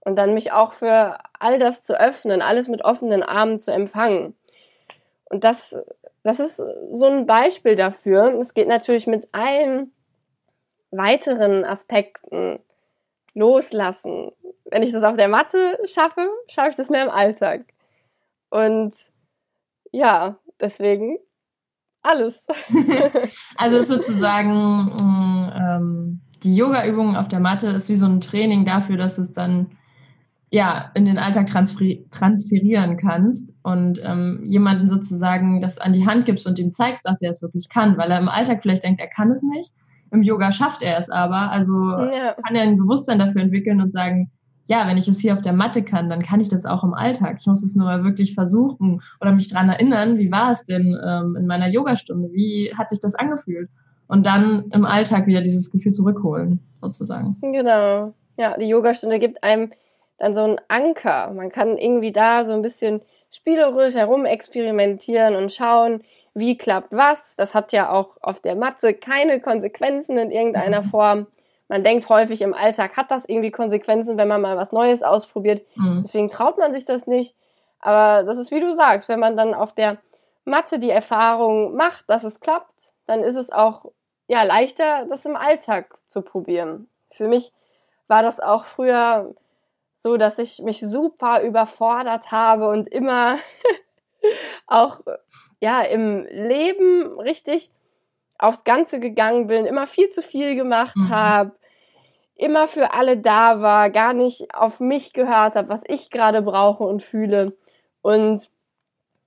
[0.01, 4.35] Und dann mich auch für all das zu öffnen, alles mit offenen Armen zu empfangen.
[5.29, 5.77] Und das
[6.23, 6.57] das ist
[6.91, 8.37] so ein Beispiel dafür.
[8.39, 9.91] Es geht natürlich mit allen
[10.91, 12.59] weiteren Aspekten
[13.33, 14.31] loslassen.
[14.65, 17.61] Wenn ich das auf der Matte schaffe, schaffe ich das mehr im Alltag.
[18.49, 18.93] Und
[19.91, 21.17] ja, deswegen
[22.01, 22.47] alles.
[23.57, 28.97] also sozusagen mm, ähm, die Yoga-Übung auf der Matte ist wie so ein Training dafür,
[28.97, 29.77] dass es dann
[30.53, 36.45] ja, in den Alltag transferieren kannst und ähm, jemanden sozusagen das an die Hand gibst
[36.45, 39.07] und ihm zeigst, dass er es wirklich kann, weil er im Alltag vielleicht denkt, er
[39.07, 39.71] kann es nicht.
[40.11, 41.51] Im Yoga schafft er es aber.
[41.51, 42.35] Also ja.
[42.45, 44.29] kann er ein Bewusstsein dafür entwickeln und sagen,
[44.65, 46.93] ja, wenn ich es hier auf der Matte kann, dann kann ich das auch im
[46.93, 47.37] Alltag.
[47.39, 50.97] Ich muss es nur mal wirklich versuchen oder mich dran erinnern, wie war es denn
[51.03, 52.29] ähm, in meiner Yogastunde?
[52.31, 53.69] Wie hat sich das angefühlt?
[54.07, 57.37] Und dann im Alltag wieder dieses Gefühl zurückholen, sozusagen.
[57.41, 58.13] Genau.
[58.37, 59.71] Ja, die Yogastunde gibt einem
[60.17, 61.31] dann so ein Anker.
[61.33, 66.01] Man kann irgendwie da so ein bisschen spielerisch herum experimentieren und schauen,
[66.33, 67.35] wie klappt was.
[67.35, 70.83] Das hat ja auch auf der Matte keine Konsequenzen in irgendeiner.
[70.91, 71.27] Form.
[71.71, 75.61] Man denkt häufig im Alltag hat das irgendwie Konsequenzen, wenn man mal was Neues ausprobiert.
[75.75, 76.01] Mhm.
[76.03, 77.33] Deswegen traut man sich das nicht.
[77.79, 79.97] Aber das ist wie du sagst, wenn man dann auf der
[80.43, 83.85] Matte die Erfahrung macht, dass es klappt, dann ist es auch
[84.27, 86.89] ja leichter, das im Alltag zu probieren.
[87.09, 87.53] Für mich
[88.09, 89.33] war das auch früher
[89.93, 93.37] so, dass ich mich super überfordert habe und immer
[94.67, 94.99] auch
[95.61, 97.71] ja im Leben richtig
[98.37, 101.09] aufs Ganze gegangen bin, immer viel zu viel gemacht mhm.
[101.09, 101.55] habe,
[102.35, 106.83] immer für alle da war, gar nicht auf mich gehört habe, was ich gerade brauche
[106.83, 107.55] und fühle.
[108.01, 108.49] Und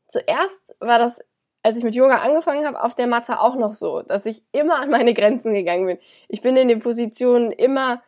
[0.06, 1.20] zuerst war das,
[1.62, 4.80] als ich mit Yoga angefangen habe, auf der Matte auch noch so, dass ich immer
[4.80, 5.98] an meine Grenzen gegangen bin.
[6.28, 8.02] Ich bin in den Positionen immer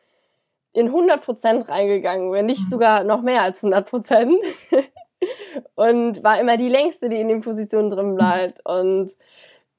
[0.73, 4.37] in 100% reingegangen wenn nicht sogar noch mehr als 100%.
[5.75, 9.13] und war immer die längste, die in den Positionen drin bleibt und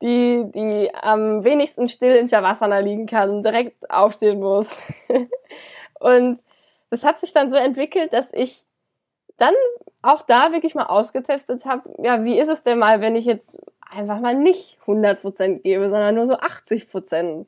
[0.02, 4.68] die, die am wenigsten still in Shavasana liegen kann, direkt aufstehen muss.
[6.00, 6.40] und
[6.90, 8.66] das hat sich dann so entwickelt, dass ich
[9.38, 9.54] dann
[10.02, 13.60] auch da wirklich mal ausgetestet habe, ja, wie ist es denn mal, wenn ich jetzt
[13.90, 17.46] einfach mal nicht 100% gebe, sondern nur so 80%.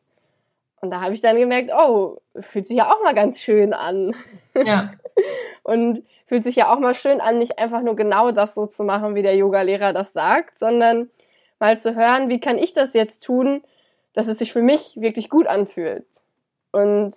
[0.82, 4.16] Und da habe ich dann gemerkt, oh, fühlt sich ja auch mal ganz schön an.
[4.56, 4.92] Ja.
[5.64, 8.84] und fühlt sich ja auch mal schön an, nicht einfach nur genau das so zu
[8.84, 11.10] machen, wie der Yogalehrer das sagt, sondern
[11.60, 13.62] mal zu hören, wie kann ich das jetzt tun,
[14.14, 16.08] dass es sich für mich wirklich gut anfühlt.
[16.72, 17.14] Und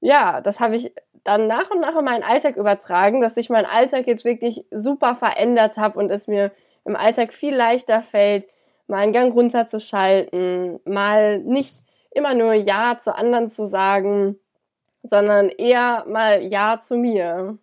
[0.00, 0.92] ja, das habe ich
[1.24, 5.14] dann nach und nach in meinen Alltag übertragen, dass sich mein Alltag jetzt wirklich super
[5.14, 6.50] verändert habe und es mir
[6.84, 8.46] im Alltag viel leichter fällt,
[8.88, 14.36] mal einen Gang runterzuschalten, mal nicht immer nur Ja zu anderen zu sagen,
[15.02, 17.58] sondern eher mal Ja zu mir.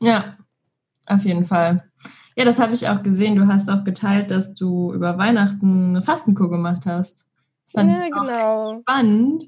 [0.00, 0.36] Ja,
[1.06, 1.84] auf jeden Fall.
[2.36, 3.36] Ja, das habe ich auch gesehen.
[3.36, 7.26] Du hast auch geteilt, dass du über Weihnachten eine Fastenkur gemacht hast.
[7.64, 8.80] Das fand ja, ich auch genau.
[8.80, 9.44] spannend,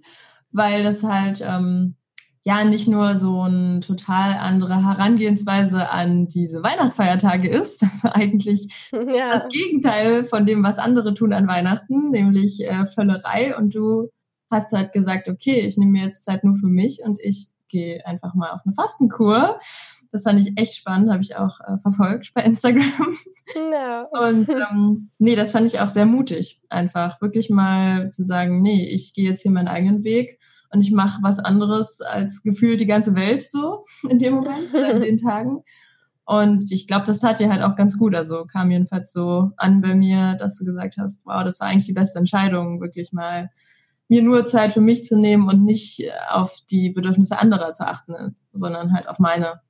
[0.53, 1.97] weil das halt ähm,
[2.45, 9.35] ja nicht nur so eine total andere Herangehensweise an diese Weihnachtsfeiertage ist, das eigentlich ja.
[9.35, 13.55] das Gegenteil von dem, was andere tun an Weihnachten, nämlich äh, Völlerei.
[13.55, 14.09] Und du
[14.51, 18.05] hast halt gesagt, okay, ich nehme mir jetzt Zeit nur für mich und ich gehe
[18.07, 19.61] einfach mal auf eine Fastenkur.
[20.11, 23.17] Das fand ich echt spannend, habe ich auch äh, verfolgt bei Instagram.
[23.73, 24.03] Ja.
[24.03, 28.87] Und ähm, nee, das fand ich auch sehr mutig, einfach wirklich mal zu sagen, nee,
[28.87, 30.39] ich gehe jetzt hier meinen eigenen Weg
[30.71, 35.01] und ich mache was anderes als gefühlt die ganze Welt so in dem Moment, in
[35.01, 35.63] den Tagen.
[36.25, 38.15] Und ich glaube, das tat dir halt auch ganz gut.
[38.15, 41.87] Also kam jedenfalls so an bei mir, dass du gesagt hast, wow, das war eigentlich
[41.87, 43.49] die beste Entscheidung, wirklich mal
[44.09, 48.37] mir nur Zeit für mich zu nehmen und nicht auf die Bedürfnisse anderer zu achten,
[48.53, 49.61] sondern halt auf meine.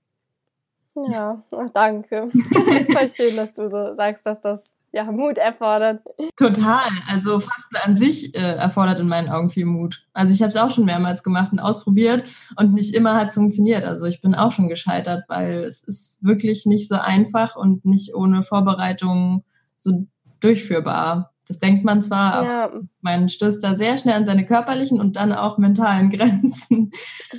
[1.11, 2.29] Ja, danke.
[2.93, 4.61] Voll schön, dass du so sagst, dass das
[4.93, 6.03] ja Mut erfordert.
[6.37, 6.89] Total.
[7.09, 10.05] Also Fasten an sich äh, erfordert in meinen Augen viel Mut.
[10.13, 12.25] Also ich habe es auch schon mehrmals gemacht und ausprobiert
[12.57, 13.85] und nicht immer hat es funktioniert.
[13.85, 18.15] Also ich bin auch schon gescheitert, weil es ist wirklich nicht so einfach und nicht
[18.15, 19.45] ohne Vorbereitung
[19.77, 20.07] so
[20.41, 21.33] durchführbar.
[21.49, 22.65] Das denkt man zwar, ja.
[22.65, 26.93] aber man stößt da sehr schnell an seine körperlichen und dann auch mentalen Grenzen.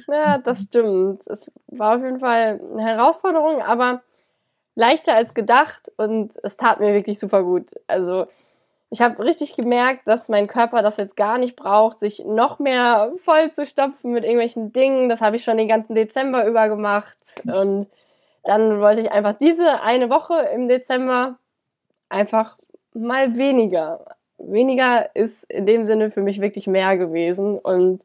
[0.07, 1.25] Ja, das stimmt.
[1.27, 4.01] Es war auf jeden Fall eine Herausforderung, aber
[4.75, 7.71] leichter als gedacht und es tat mir wirklich super gut.
[7.87, 8.25] Also
[8.89, 13.11] ich habe richtig gemerkt, dass mein Körper das jetzt gar nicht braucht, sich noch mehr
[13.17, 15.09] voll zu stopfen mit irgendwelchen Dingen.
[15.09, 17.87] Das habe ich schon den ganzen Dezember über gemacht und
[18.43, 21.37] dann wollte ich einfach diese eine Woche im Dezember
[22.07, 22.57] einfach
[22.93, 24.15] mal weniger.
[24.37, 27.57] Weniger ist in dem Sinne für mich wirklich mehr gewesen.
[27.59, 28.01] Und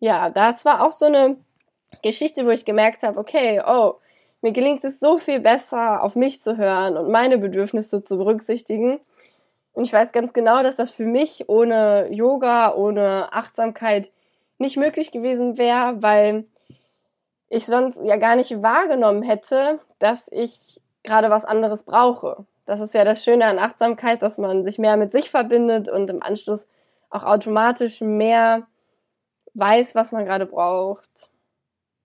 [0.00, 1.36] ja, das war auch so eine
[2.02, 3.94] Geschichte, wo ich gemerkt habe, okay, oh,
[4.40, 9.00] mir gelingt es so viel besser, auf mich zu hören und meine Bedürfnisse zu berücksichtigen.
[9.72, 14.10] Und ich weiß ganz genau, dass das für mich ohne Yoga, ohne Achtsamkeit
[14.58, 16.44] nicht möglich gewesen wäre, weil
[17.48, 22.44] ich sonst ja gar nicht wahrgenommen hätte, dass ich gerade was anderes brauche.
[22.68, 26.10] Das ist ja das Schöne an Achtsamkeit, dass man sich mehr mit sich verbindet und
[26.10, 26.68] im Anschluss
[27.08, 28.66] auch automatisch mehr
[29.54, 31.30] weiß, was man gerade braucht.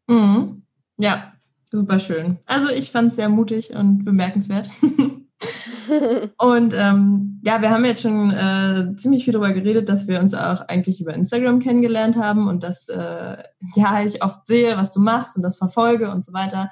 [0.07, 0.63] Mhm.
[0.95, 1.33] Ja,
[1.69, 2.37] super schön.
[2.45, 4.69] Also ich fand es sehr mutig und bemerkenswert.
[6.37, 10.33] und ähm, ja, wir haben jetzt schon äh, ziemlich viel darüber geredet, dass wir uns
[10.33, 13.35] auch eigentlich über Instagram kennengelernt haben und dass äh,
[13.75, 16.69] ja ich oft sehe, was du machst und das verfolge und so weiter.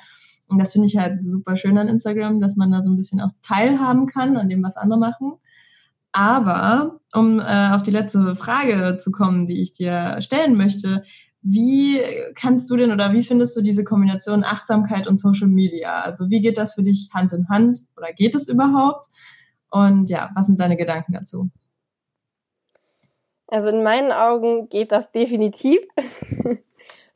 [0.51, 3.21] Und das finde ich halt super schön an Instagram, dass man da so ein bisschen
[3.21, 5.33] auch teilhaben kann an dem, was andere machen.
[6.11, 11.03] Aber um äh, auf die letzte Frage zu kommen, die ich dir stellen möchte,
[11.41, 12.01] wie
[12.35, 16.01] kannst du denn oder wie findest du diese Kombination Achtsamkeit und Social Media?
[16.01, 19.07] Also wie geht das für dich Hand in Hand oder geht es überhaupt?
[19.69, 21.49] Und ja, was sind deine Gedanken dazu?
[23.47, 25.79] Also in meinen Augen geht das definitiv.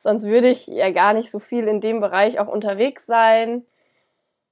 [0.05, 3.65] Sonst würde ich ja gar nicht so viel in dem Bereich auch unterwegs sein.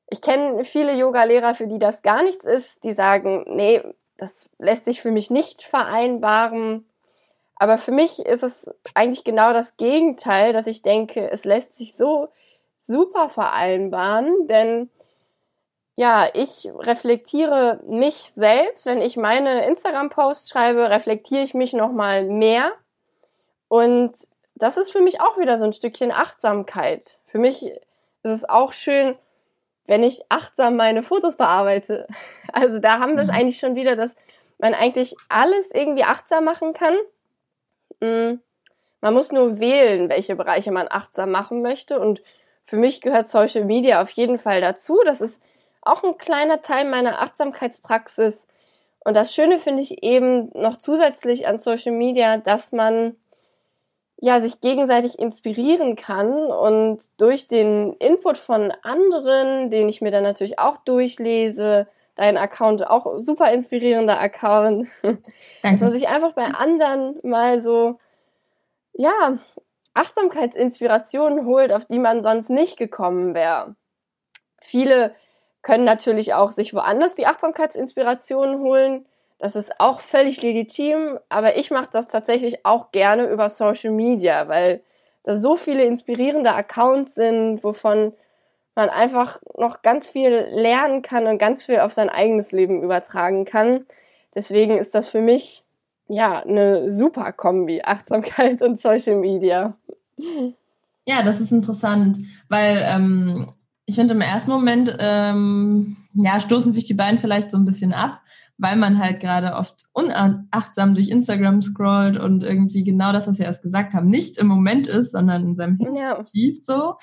[0.10, 3.80] Ich kenne viele Yoga-Lehrer, für die das gar nichts ist, die sagen, nee,
[4.18, 6.90] das lässt sich für mich nicht vereinbaren.
[7.56, 11.96] Aber für mich ist es eigentlich genau das Gegenteil, dass ich denke, es lässt sich
[11.96, 12.30] so
[12.80, 14.90] super vereinbaren, denn
[15.96, 22.72] ja, ich reflektiere mich selbst, wenn ich meine Instagram-Posts schreibe, reflektiere ich mich nochmal mehr
[23.68, 24.16] und
[24.56, 27.20] das ist für mich auch wieder so ein Stückchen Achtsamkeit.
[27.26, 27.82] Für mich ist
[28.32, 29.16] es auch schön,
[29.86, 32.08] wenn ich achtsam meine Fotos bearbeite.
[32.56, 33.36] Also da haben wir es mhm.
[33.36, 34.16] eigentlich schon wieder, dass
[34.60, 36.94] man eigentlich alles irgendwie achtsam machen kann.
[38.00, 38.40] Mm,
[39.02, 42.00] man muss nur wählen, welche Bereiche man achtsam machen möchte.
[42.00, 42.22] Und
[42.66, 45.00] für mich gehört Social Media auf jeden Fall dazu.
[45.04, 45.42] Das ist
[45.82, 48.48] auch ein kleiner Teil meiner Achtsamkeitspraxis.
[49.04, 53.16] Und das Schöne finde ich eben noch zusätzlich an Social Media, dass man
[54.24, 60.24] ja, sich gegenseitig inspirieren kann und durch den Input von anderen, den ich mir dann
[60.24, 65.28] natürlich auch durchlese, dein Account auch super inspirierender Account, Danke.
[65.62, 68.00] dass man sich einfach bei anderen mal so,
[68.94, 69.40] ja,
[69.94, 73.76] Achtsamkeitsinspirationen holt, auf die man sonst nicht gekommen wäre.
[74.62, 75.14] Viele
[75.64, 79.06] können natürlich auch sich woanders die Achtsamkeitsinspirationen holen.
[79.44, 84.48] Das ist auch völlig legitim, aber ich mache das tatsächlich auch gerne über Social Media,
[84.48, 84.82] weil
[85.24, 88.14] da so viele inspirierende Accounts sind, wovon
[88.74, 93.44] man einfach noch ganz viel lernen kann und ganz viel auf sein eigenes Leben übertragen
[93.44, 93.86] kann.
[94.34, 95.66] Deswegen ist das für mich
[96.08, 99.76] ja eine super Kombi, Achtsamkeit und Social Media.
[101.06, 103.52] Ja, das ist interessant, weil ähm,
[103.86, 107.92] ich finde im ersten Moment ähm, ja stoßen sich die beiden vielleicht so ein bisschen
[107.92, 108.22] ab
[108.64, 113.46] weil man halt gerade oft unachtsam durch Instagram scrollt und irgendwie genau das, was wir
[113.46, 116.24] erst gesagt haben, nicht im Moment ist, sondern in seinem ja.
[116.62, 116.96] so.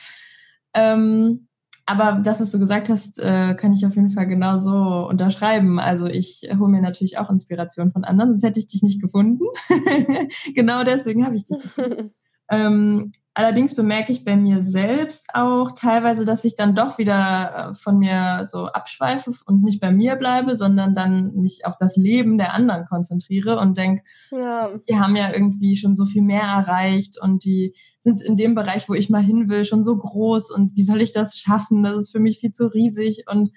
[0.72, 1.48] Ähm,
[1.84, 5.78] aber das, was du gesagt hast, äh, kann ich auf jeden Fall genauso unterschreiben.
[5.78, 9.44] Also ich hole mir natürlich auch Inspiration von anderen, sonst hätte ich dich nicht gefunden.
[10.54, 11.58] genau deswegen habe ich dich
[12.50, 17.74] ähm, Allerdings bemerke ich bei mir selbst auch teilweise, dass ich dann doch wieder äh,
[17.74, 22.36] von mir so abschweife und nicht bei mir bleibe, sondern dann mich auf das Leben
[22.36, 24.68] der anderen konzentriere und denke, ja.
[24.86, 28.90] die haben ja irgendwie schon so viel mehr erreicht und die sind in dem Bereich,
[28.90, 31.82] wo ich mal hin will, schon so groß und wie soll ich das schaffen?
[31.82, 33.52] Das ist für mich viel zu riesig und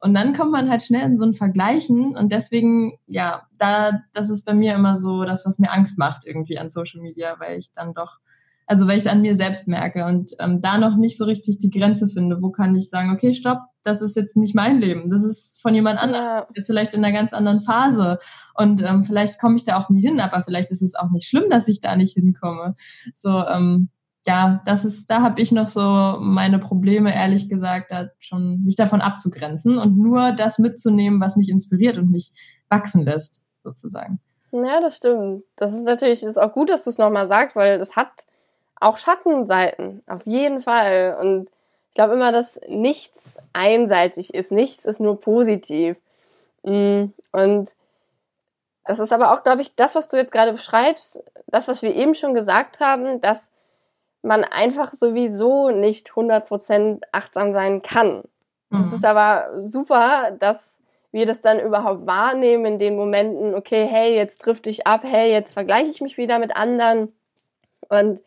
[0.00, 4.28] und dann kommt man halt schnell in so ein Vergleichen und deswegen, ja, da, das
[4.28, 7.58] ist bei mir immer so das, was mir Angst macht irgendwie an Social Media, weil
[7.58, 8.18] ich dann doch
[8.66, 11.58] also weil ich es an mir selbst merke und ähm, da noch nicht so richtig
[11.58, 15.10] die Grenze finde, wo kann ich sagen, okay, stopp, das ist jetzt nicht mein Leben,
[15.10, 16.46] das ist von jemand anderem, ja.
[16.54, 18.18] ist vielleicht in einer ganz anderen Phase
[18.54, 21.28] und ähm, vielleicht komme ich da auch nie hin, aber vielleicht ist es auch nicht
[21.28, 22.76] schlimm, dass ich da nicht hinkomme.
[23.14, 23.90] So, ähm,
[24.26, 28.76] ja, das ist, da habe ich noch so meine Probleme, ehrlich gesagt, da schon mich
[28.76, 32.32] davon abzugrenzen und nur das mitzunehmen, was mich inspiriert und mich
[32.70, 34.20] wachsen lässt, sozusagen.
[34.50, 35.42] Ja, das stimmt.
[35.56, 38.12] Das ist natürlich, ist auch gut, dass du es nochmal sagst, weil das hat
[38.84, 41.16] auch Schattenseiten, auf jeden Fall.
[41.20, 41.50] Und
[41.90, 45.96] ich glaube immer, dass nichts einseitig ist, nichts ist nur positiv.
[46.62, 47.70] Mm, und
[48.84, 51.94] das ist aber auch, glaube ich, das, was du jetzt gerade beschreibst, das, was wir
[51.94, 53.50] eben schon gesagt haben, dass
[54.22, 58.22] man einfach sowieso nicht 100% achtsam sein kann.
[58.70, 58.94] Es mhm.
[58.94, 60.80] ist aber super, dass
[61.12, 65.30] wir das dann überhaupt wahrnehmen in den Momenten, okay, hey, jetzt trifft dich ab, hey,
[65.30, 67.12] jetzt vergleiche ich mich wieder mit anderen.
[67.88, 68.20] Und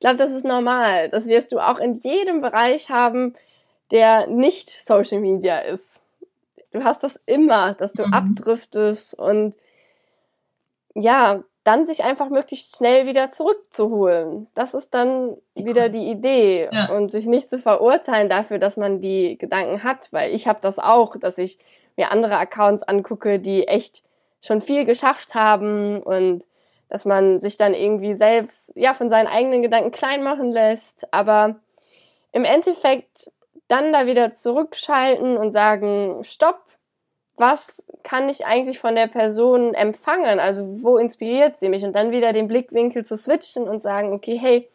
[0.00, 1.10] ich glaube, das ist normal.
[1.10, 3.34] Das wirst du auch in jedem Bereich haben,
[3.90, 6.00] der nicht Social Media ist.
[6.72, 8.14] Du hast das immer, dass du mhm.
[8.14, 9.56] abdriftest und
[10.94, 14.46] ja, dann sich einfach möglichst schnell wieder zurückzuholen.
[14.54, 16.88] Das ist dann wieder die Idee ja.
[16.88, 20.78] und sich nicht zu verurteilen dafür, dass man die Gedanken hat, weil ich habe das
[20.78, 21.58] auch, dass ich
[21.98, 24.02] mir andere Accounts angucke, die echt
[24.40, 26.46] schon viel geschafft haben und
[26.90, 31.56] dass man sich dann irgendwie selbst, ja, von seinen eigenen Gedanken klein machen lässt, aber
[32.32, 33.30] im Endeffekt
[33.68, 36.60] dann da wieder zurückschalten und sagen, stopp,
[37.36, 40.40] was kann ich eigentlich von der Person empfangen?
[40.40, 41.84] Also wo inspiriert sie mich?
[41.84, 44.68] Und dann wieder den Blickwinkel zu switchen und sagen, okay, hey,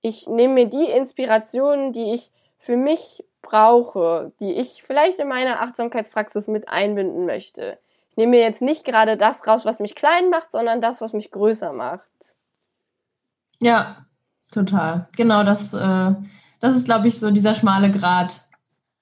[0.00, 5.60] ich nehme mir die Inspirationen, die ich für mich brauche, die ich vielleicht in meiner
[5.60, 7.78] Achtsamkeitspraxis mit einbinden möchte
[8.18, 11.30] nehme mir jetzt nicht gerade das raus, was mich klein macht, sondern das, was mich
[11.30, 12.34] größer macht.
[13.60, 14.06] Ja,
[14.50, 15.08] total.
[15.16, 16.14] Genau, das, äh,
[16.60, 18.44] das ist, glaube ich, so dieser schmale Grat,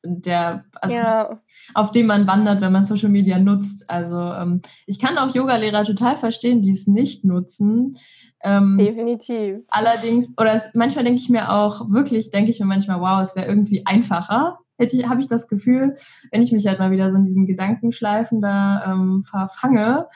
[0.04, 1.40] der, also, ja.
[1.72, 3.88] auf dem man wandert, wenn man Social Media nutzt.
[3.88, 7.96] Also ähm, ich kann auch Yogalehrer total verstehen, die es nicht nutzen.
[8.42, 9.60] Ähm, Definitiv.
[9.70, 13.34] Allerdings, oder es, manchmal denke ich mir auch, wirklich denke ich mir manchmal, wow, es
[13.34, 15.94] wäre irgendwie einfacher, hätte habe ich das Gefühl,
[16.30, 20.08] wenn ich mich halt mal wieder so in diesen Gedankenschleifen da ähm, verfange,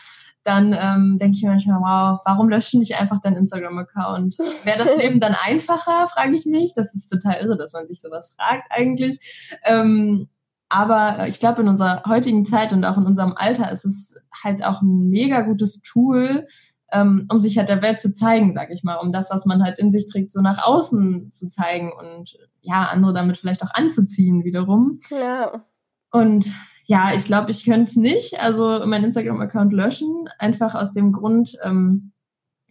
[0.42, 4.38] dann ähm, denke ich mir manchmal, wow, warum lösche ich nicht einfach deinen Instagram-Account?
[4.64, 6.72] Wäre das Leben dann einfacher, frage ich mich.
[6.74, 9.58] Das ist total irre, dass man sich sowas fragt eigentlich.
[9.64, 10.28] Ähm,
[10.70, 14.64] aber ich glaube, in unserer heutigen Zeit und auch in unserem Alter ist es halt
[14.64, 16.46] auch ein mega gutes Tool,
[16.92, 19.62] ähm, um sich halt der Welt zu zeigen, sag ich mal, um das, was man
[19.62, 23.74] halt in sich trägt, so nach außen zu zeigen und ja, andere damit vielleicht auch
[23.74, 25.00] anzuziehen wiederum.
[25.10, 25.64] Ja.
[26.10, 26.52] Und
[26.86, 31.56] ja, ich glaube, ich könnte es nicht, also mein Instagram-Account löschen, einfach aus dem Grund,
[31.62, 32.12] ähm,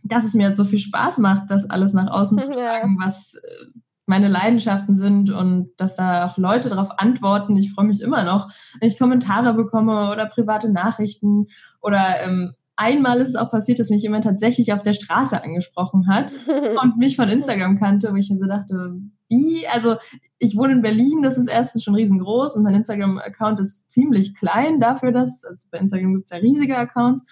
[0.03, 3.05] dass es mir halt so viel Spaß macht, das alles nach außen zu tragen, ja.
[3.05, 3.65] was äh,
[4.05, 7.55] meine Leidenschaften sind und dass da auch Leute darauf antworten.
[7.55, 11.45] Ich freue mich immer noch, wenn ich Kommentare bekomme oder private Nachrichten
[11.79, 16.07] oder ähm, einmal ist es auch passiert, dass mich jemand tatsächlich auf der Straße angesprochen
[16.07, 16.33] hat
[16.81, 18.95] und mich von Instagram kannte, wo ich mir so dachte,
[19.27, 19.67] wie?
[19.67, 19.97] Also
[20.39, 24.79] ich wohne in Berlin, das ist erstens schon riesengroß und mein Instagram-Account ist ziemlich klein
[24.79, 27.23] dafür, dass, also bei Instagram gibt es ja riesige Accounts.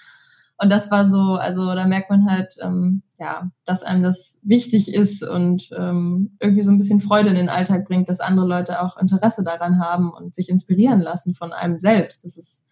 [0.59, 4.93] Und das war so, also da merkt man halt, ähm, ja, dass einem das wichtig
[4.93, 8.81] ist und ähm, irgendwie so ein bisschen Freude in den Alltag bringt, dass andere Leute
[8.81, 12.25] auch Interesse daran haben und sich inspirieren lassen von einem selbst.
[12.25, 12.63] Das ist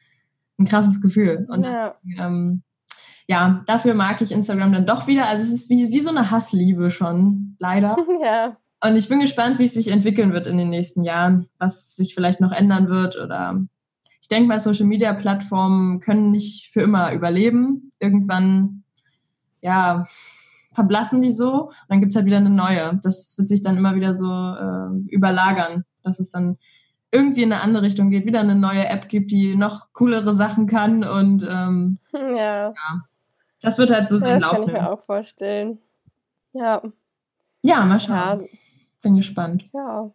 [0.58, 1.46] ein krasses Gefühl.
[1.50, 1.96] Und ja.
[2.18, 2.64] ähm,
[3.28, 5.28] ja, dafür mag ich Instagram dann doch wieder.
[5.28, 7.96] Also es ist wie, wie so eine Hassliebe schon, leider.
[8.22, 8.58] Ja.
[8.84, 12.14] Und ich bin gespannt, wie es sich entwickeln wird in den nächsten Jahren, was sich
[12.14, 13.18] vielleicht noch ändern wird.
[13.18, 13.60] Oder
[14.22, 17.94] ich denke mal, Social Media Plattformen können nicht für immer überleben.
[18.00, 18.84] Irgendwann,
[19.62, 20.06] ja,
[20.74, 21.68] verblassen die so.
[21.68, 23.00] Und dann gibt es halt wieder eine neue.
[23.02, 25.84] Das wird sich dann immer wieder so äh, überlagern.
[26.04, 26.58] dass es dann
[27.12, 30.68] irgendwie in eine andere Richtung geht, wieder eine neue App gibt, die noch coolere Sachen
[30.68, 32.68] kann und ähm, ja.
[32.68, 33.04] ja.
[33.66, 35.80] Das wird halt so sein Das Lauf kann ich mir auch vorstellen.
[36.54, 36.82] Ja.
[37.64, 38.42] Ja, mal schauen.
[38.42, 38.48] Ja.
[39.02, 39.68] Bin gespannt.
[39.74, 40.12] Ja.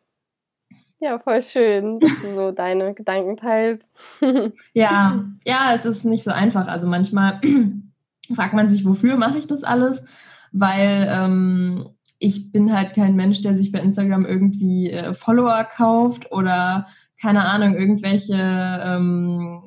[1.00, 3.90] Ja, voll schön, dass du so deine Gedanken teilst.
[4.74, 6.68] ja, ja, es ist nicht so einfach.
[6.68, 7.40] Also manchmal
[8.34, 10.04] fragt man sich, wofür mache ich das alles?
[10.52, 11.88] Weil ähm,
[12.18, 16.86] ich bin halt kein Mensch, der sich bei Instagram irgendwie äh, Follower kauft oder
[17.20, 19.62] keine Ahnung, irgendwelche, ähm,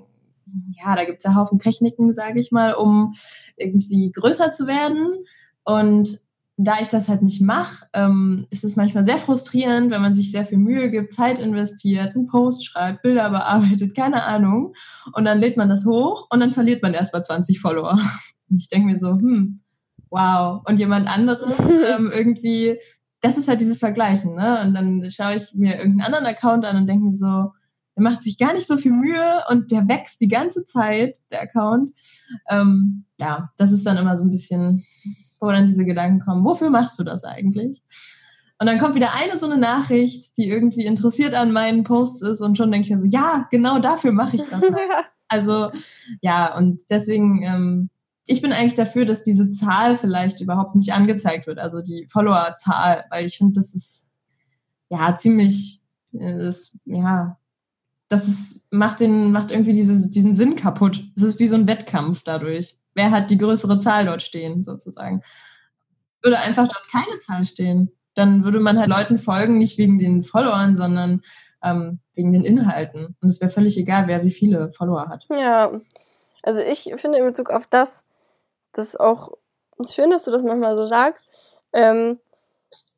[0.71, 3.13] ja, da gibt es ja Haufen Techniken, sage ich mal, um
[3.57, 5.25] irgendwie größer zu werden.
[5.63, 6.19] Und
[6.57, 10.31] da ich das halt nicht mache, ähm, ist es manchmal sehr frustrierend, wenn man sich
[10.31, 14.73] sehr viel Mühe gibt, Zeit investiert, einen Post schreibt, Bilder bearbeitet, keine Ahnung.
[15.13, 17.99] Und dann lädt man das hoch und dann verliert man erst mal 20 Follower.
[18.49, 19.61] Und ich denke mir so, hm,
[20.11, 20.61] wow.
[20.65, 21.57] Und jemand anderes
[21.95, 22.77] ähm, irgendwie,
[23.21, 24.61] das ist halt dieses Vergleichen, ne?
[24.61, 27.51] Und dann schaue ich mir irgendeinen anderen Account an und denke mir so,
[27.95, 31.41] der macht sich gar nicht so viel Mühe und der wächst die ganze Zeit, der
[31.41, 31.93] Account.
[32.49, 34.83] Ähm, ja, das ist dann immer so ein bisschen,
[35.39, 37.81] wo dann diese Gedanken kommen, wofür machst du das eigentlich?
[38.59, 42.41] Und dann kommt wieder eine so eine Nachricht, die irgendwie interessiert an meinen Posts ist
[42.41, 44.61] und schon denke ich mir so, ja, genau dafür mache ich das.
[45.27, 45.71] also
[46.21, 47.89] ja, und deswegen ähm,
[48.25, 53.05] ich bin eigentlich dafür, dass diese Zahl vielleicht überhaupt nicht angezeigt wird, also die Followerzahl,
[53.09, 54.07] weil ich finde, das ist
[54.89, 55.81] ja ziemlich,
[56.13, 57.37] äh, das, ja,
[58.09, 61.03] das ist, macht, den, macht irgendwie diese, diesen Sinn kaputt.
[61.15, 62.77] Es ist wie so ein Wettkampf dadurch.
[62.93, 65.23] Wer hat die größere Zahl dort stehen, sozusagen?
[66.21, 67.91] Würde einfach dort keine Zahl stehen.
[68.13, 71.21] Dann würde man halt Leuten folgen, nicht wegen den Followern, sondern
[71.63, 73.15] ähm, wegen den Inhalten.
[73.21, 75.25] Und es wäre völlig egal, wer wie viele Follower hat.
[75.31, 75.71] Ja,
[76.43, 78.05] also ich finde in Bezug auf das,
[78.73, 79.31] das ist auch
[79.89, 81.27] schön, dass du das manchmal so sagst.
[81.71, 82.19] Ähm,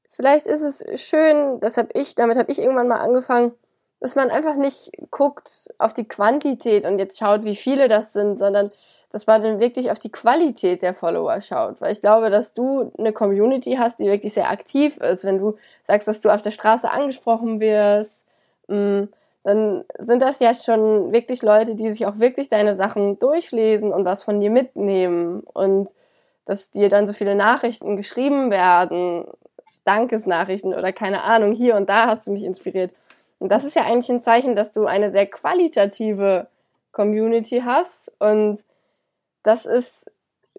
[0.10, 3.54] vielleicht ist es schön, das habe ich, damit habe ich irgendwann mal angefangen,
[4.00, 8.38] dass man einfach nicht guckt auf die Quantität und jetzt schaut, wie viele das sind,
[8.38, 8.72] sondern
[9.12, 11.80] dass man dann wirklich auf die Qualität der Follower schaut.
[11.80, 15.24] Weil ich glaube, dass du eine Community hast, die wirklich sehr aktiv ist.
[15.24, 18.26] Wenn du sagst, dass du auf der Straße angesprochen wirst,
[18.68, 19.04] mm,
[19.44, 24.04] dann sind das ja schon wirklich Leute, die sich auch wirklich deine Sachen durchlesen und
[24.04, 25.92] was von dir mitnehmen und
[26.46, 29.26] dass dir dann so viele Nachrichten geschrieben werden,
[29.84, 32.92] Dankesnachrichten oder keine Ahnung, hier und da hast du mich inspiriert.
[33.46, 36.48] Und das ist ja eigentlich ein Zeichen, dass du eine sehr qualitative
[36.92, 38.12] Community hast.
[38.18, 38.64] Und
[39.44, 40.12] das ist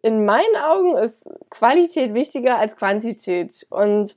[0.02, 3.66] in meinen Augen ist Qualität wichtiger als Quantität.
[3.70, 4.16] Und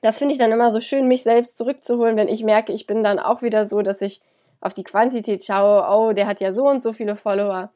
[0.00, 3.02] das finde ich dann immer so schön, mich selbst zurückzuholen, wenn ich merke, ich bin
[3.02, 4.22] dann auch wieder so, dass ich
[4.60, 7.72] auf die Quantität schaue, oh, der hat ja so und so viele Follower.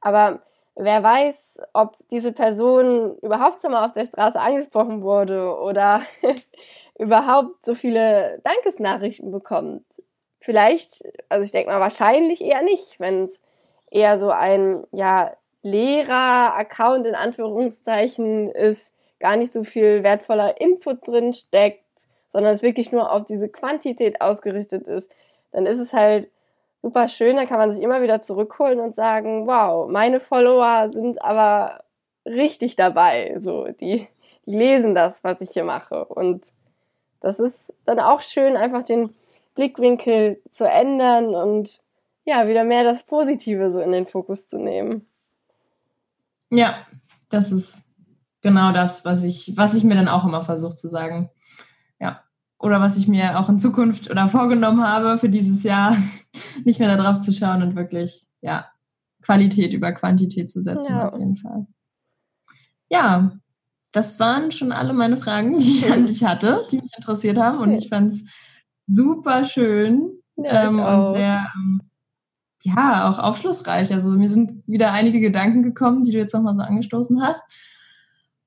[0.00, 0.38] Aber
[0.76, 6.02] wer weiß, ob diese Person überhaupt schon mal auf der Straße angesprochen wurde oder
[6.98, 9.84] überhaupt so viele Dankesnachrichten bekommt.
[10.40, 13.40] Vielleicht, also ich denke mal wahrscheinlich eher nicht, wenn es
[13.90, 15.32] eher so ein, ja,
[15.62, 21.84] Lehrer-Account in Anführungszeichen ist, gar nicht so viel wertvoller Input drin steckt,
[22.28, 25.10] sondern es wirklich nur auf diese Quantität ausgerichtet ist,
[25.50, 26.30] dann ist es halt
[26.82, 31.22] super schön, da kann man sich immer wieder zurückholen und sagen, wow, meine Follower sind
[31.22, 31.82] aber
[32.24, 34.06] richtig dabei, so, die,
[34.46, 36.44] die lesen das, was ich hier mache und
[37.20, 39.10] das ist dann auch schön, einfach den
[39.54, 41.80] Blickwinkel zu ändern und
[42.24, 45.06] ja, wieder mehr das Positive so in den Fokus zu nehmen.
[46.50, 46.86] Ja,
[47.28, 47.82] das ist
[48.42, 51.30] genau das, was ich, was ich mir dann auch immer versuche zu sagen.
[51.98, 52.22] Ja.
[52.58, 55.96] Oder was ich mir auch in Zukunft oder vorgenommen habe für dieses Jahr,
[56.64, 58.70] nicht mehr darauf zu schauen und wirklich, ja,
[59.22, 61.08] Qualität über Quantität zu setzen, ja.
[61.08, 61.66] auf jeden Fall.
[62.88, 63.32] Ja,
[63.92, 67.58] das waren schon alle meine Fragen, die ich an dich hatte, die mich interessiert haben.
[67.58, 67.68] Schön.
[67.68, 68.24] Und ich fand es
[68.86, 71.80] super schön ja, ähm, und sehr, ähm,
[72.62, 73.92] ja, auch aufschlussreich.
[73.92, 77.42] Also mir sind wieder einige Gedanken gekommen, die du jetzt nochmal so angestoßen hast.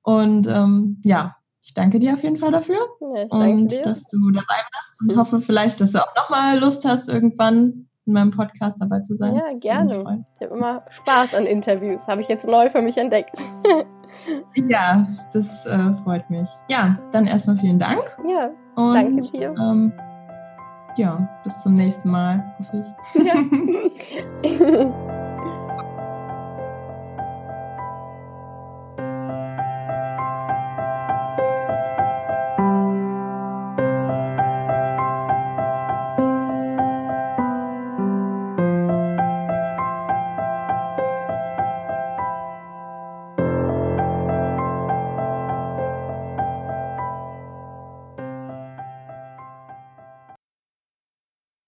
[0.02, 2.78] Und ähm, ja, ich danke dir auf jeden Fall dafür.
[3.00, 3.82] Ja, und dir.
[3.82, 8.14] dass du dabei warst und hoffe vielleicht, dass du auch nochmal Lust hast, irgendwann in
[8.14, 9.36] meinem Podcast dabei zu sein.
[9.36, 10.24] Ja, gerne.
[10.40, 12.06] Ich habe immer Spaß an Interviews.
[12.08, 13.36] Habe ich jetzt neu für mich entdeckt.
[14.54, 16.48] ja, das äh, freut mich.
[16.68, 18.16] Ja, dann erstmal vielen Dank.
[18.28, 19.54] Ja, und, danke dir.
[19.58, 19.92] Ähm,
[20.96, 22.84] ja, bis zum nächsten Mal, hoffe
[23.14, 23.24] ich.
[23.24, 24.94] Ja.